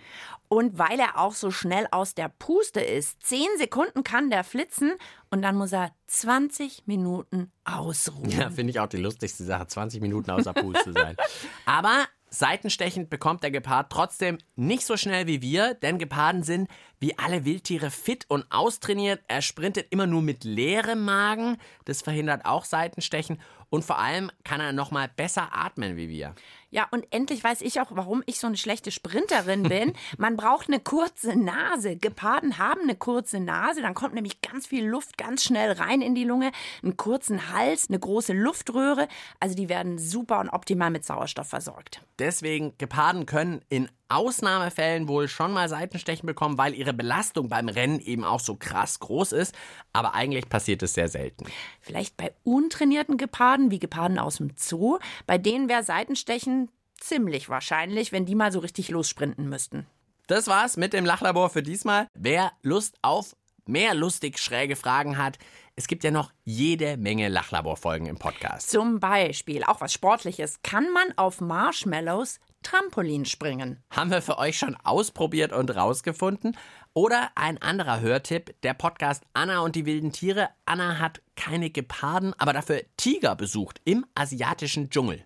Und 0.55 0.79
weil 0.79 1.01
er 1.01 1.19
auch 1.19 1.33
so 1.33 1.51
schnell 1.51 1.89
aus 1.91 2.15
der 2.15 2.29
Puste 2.29 2.79
ist, 2.79 3.21
10 3.25 3.45
Sekunden 3.59 4.05
kann 4.05 4.31
der 4.31 4.45
flitzen 4.45 4.93
und 5.29 5.43
dann 5.43 5.57
muss 5.57 5.73
er 5.73 5.91
20 6.07 6.87
Minuten 6.87 7.51
ausruhen. 7.65 8.31
Ja, 8.31 8.51
finde 8.51 8.71
ich 8.71 8.79
auch 8.79 8.87
die 8.87 8.99
lustigste 8.99 9.43
Sache, 9.43 9.67
20 9.67 10.01
Minuten 10.01 10.31
außer 10.31 10.53
Puste 10.53 10.93
sein. 10.93 11.17
Aber 11.67 12.05
seitenstechend 12.31 13.11
bekommt 13.11 13.43
der 13.43 13.51
Gepard 13.51 13.91
trotzdem 13.91 14.39
nicht 14.55 14.87
so 14.87 14.97
schnell 14.97 15.27
wie 15.27 15.43
wir, 15.43 15.75
denn 15.75 15.99
Geparden 15.99 16.45
sind 16.45 16.69
wie 17.01 17.19
alle 17.19 17.45
Wildtiere 17.45 17.91
fit 17.91 18.25
und 18.29 18.45
austrainiert. 18.51 19.21
Er 19.29 19.43
sprintet 19.43 19.89
immer 19.91 20.07
nur 20.07 20.23
mit 20.23 20.45
leerem 20.45 21.05
Magen, 21.05 21.59
das 21.85 22.03
verhindert 22.03 22.45
auch 22.45 22.65
Seitenstechen 22.65 23.39
und 23.75 23.85
vor 23.85 23.99
allem 23.99 24.31
kann 24.45 24.61
er 24.61 24.73
noch 24.73 24.93
mal 24.93 25.09
besser 25.09 25.49
atmen 25.53 25.97
wie 25.97 26.09
wir. 26.09 26.35
Ja, 26.71 26.87
und 26.91 27.07
endlich 27.11 27.43
weiß 27.43 27.61
ich 27.61 27.81
auch, 27.81 27.89
warum 27.91 28.23
ich 28.27 28.39
so 28.39 28.47
eine 28.47 28.57
schlechte 28.57 28.93
Sprinterin 28.93 29.65
bin. 29.65 29.93
Man 30.19 30.37
braucht 30.37 30.69
eine 30.69 30.79
kurze 30.79 31.37
Nase. 31.37 31.97
Geparden 31.97 32.59
haben 32.59 32.83
eine 32.83 32.95
kurze 32.95 33.41
Nase, 33.41 33.83
dann 33.83 33.95
kommt 33.95 34.15
nämlich 34.15 34.41
ganz 34.43 34.67
viel 34.69 34.87
Luft 34.87 35.19
ganz 35.19 35.43
schnell 35.43 35.73
rein 35.73 36.03
in 36.03 36.15
die 36.15 36.25
Lunge, 36.25 36.53
einen 36.83 36.97
kurzen 36.97 37.53
Hals, 37.53 37.89
eine 37.89 37.99
große 37.99 38.33
Luftröhre. 38.33 39.09
Also 39.41 39.57
die 39.57 39.69
werden 39.69 39.99
super 39.99 40.39
und 40.39 40.51
optimal 40.51 40.91
mit 40.91 41.05
Sauerstoff 41.05 41.49
versorgt. 41.49 42.01
Deswegen 42.19 42.79
Geparden 42.79 43.27
können 43.27 43.61
in 43.69 43.89
Ausnahmefällen 44.09 45.09
wohl 45.09 45.29
schon 45.29 45.53
mal 45.53 45.69
Seitenstechen 45.69 46.27
bekommen, 46.27 46.59
weil 46.59 46.75
ihre 46.75 46.93
Belastung 46.93 47.49
beim 47.49 47.69
Rennen 47.69 48.01
eben 48.01 48.25
auch 48.25 48.41
so 48.41 48.57
krass 48.57 49.01
groß 49.01 49.33
ist. 49.33 49.55
Aber 49.93 50.15
eigentlich 50.15 50.49
passiert 50.49 50.83
es 50.83 50.95
sehr 50.95 51.09
selten. 51.09 51.47
Vielleicht 51.81 52.17
bei 52.17 52.35
untrainierten 52.45 53.17
Geparden, 53.17 53.71
wie 53.71 53.79
Geparden 53.79 54.19
aus 54.19 54.37
dem 54.37 54.53
Zoo, 54.57 54.99
bei 55.27 55.39
denen 55.39 55.69
wäre 55.69 55.83
Seitenstechen 55.83 56.71
ziemlich 56.99 57.49
wahrscheinlich, 57.49 58.13
wenn 58.13 58.27
die 58.27 58.35
mal 58.35 58.53
so 58.53 58.61
richtig 58.61 58.89
lossprinten 58.89 59.49
müssten. 59.49 59.87
Das 60.27 60.47
war's 60.47 60.77
mit 60.77 60.93
dem 60.93 61.05
Lachlabor 61.05 61.51
für 61.51 61.63
diesmal. 61.63 62.07
Wer 62.15 62.53
Lust 62.63 62.97
auf 63.03 63.37
mehr 63.67 63.95
lustig 63.95 64.39
schräge 64.39 64.77
Fragen 64.77 65.19
hat, 65.19 65.39
es 65.77 65.87
gibt 65.87 66.05
ja 66.05 66.11
noch 66.11 66.33
jede 66.45 66.97
Menge 66.97 67.29
Lachlabor-Folgen 67.29 68.07
im 68.07 68.17
Podcast. 68.17 68.71
Zum 68.71 69.01
Beispiel, 69.01 69.65
auch 69.65 69.81
was 69.81 69.93
Sportliches, 69.93 70.63
kann 70.63 70.91
man 70.93 71.13
auf 71.17 71.41
Marshmallows 71.41 72.39
Trampolin 72.65 73.25
springen. 73.25 73.81
Haben 73.91 74.11
wir 74.11 74.23
für 74.23 74.39
euch 74.39 74.59
schon 74.59 74.77
ausprobiert 74.83 75.53
und 75.53 75.75
rausgefunden? 75.77 76.57
Oder 76.93 77.31
ein 77.37 77.63
anderer 77.63 78.01
Hörtipp, 78.01 78.61
der 78.63 78.75
Podcast 78.75 79.25
Anna 79.33 79.61
und 79.61 79.77
die 79.77 79.87
wilden 79.87 80.13
Tiere. 80.13 80.49
Anna 80.65 80.99
hat 80.99 81.23
keine 81.37 81.71
Geparden, 81.71 82.35
aber 82.39 82.53
dafür 82.53 82.83
Tiger 82.97 83.37
besucht 83.37 83.81
im 83.85 84.07
asiatischen 84.15 84.91
Dschungel. 84.91 85.25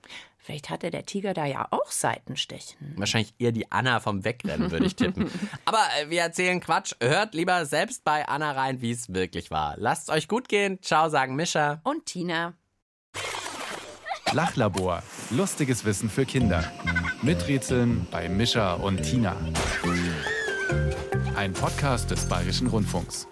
Vielleicht 0.48 0.70
hatte 0.70 0.90
der 0.90 1.04
Tiger 1.04 1.34
da 1.34 1.44
ja 1.44 1.68
auch 1.70 1.90
Seitenstechen. 1.90 2.94
Wahrscheinlich 2.96 3.34
eher 3.38 3.52
die 3.52 3.70
Anna 3.70 4.00
vom 4.00 4.24
Wegrennen, 4.24 4.70
würde 4.70 4.86
ich 4.86 4.96
tippen. 4.96 5.30
Aber 5.66 5.82
äh, 6.00 6.08
wir 6.08 6.22
erzählen 6.22 6.58
Quatsch. 6.60 6.94
Hört 7.02 7.34
lieber 7.34 7.66
selbst 7.66 8.02
bei 8.02 8.26
Anna 8.26 8.52
rein, 8.52 8.80
wie 8.80 8.90
es 8.90 9.12
wirklich 9.12 9.50
war. 9.50 9.74
Lasst 9.76 10.08
euch 10.08 10.26
gut 10.26 10.48
gehen. 10.48 10.80
Ciao, 10.80 11.10
sagen 11.10 11.36
Mischa. 11.36 11.82
Und 11.84 12.06
Tina. 12.06 12.54
Lachlabor. 14.32 15.02
Lustiges 15.28 15.84
Wissen 15.84 16.08
für 16.08 16.24
Kinder. 16.24 16.64
Miträtseln 17.22 18.06
bei 18.10 18.28
Mischa 18.28 18.74
und 18.74 19.02
Tina. 19.02 19.36
Ein 21.36 21.52
Podcast 21.52 22.10
des 22.10 22.26
Bayerischen 22.26 22.68
Rundfunks. 22.68 23.26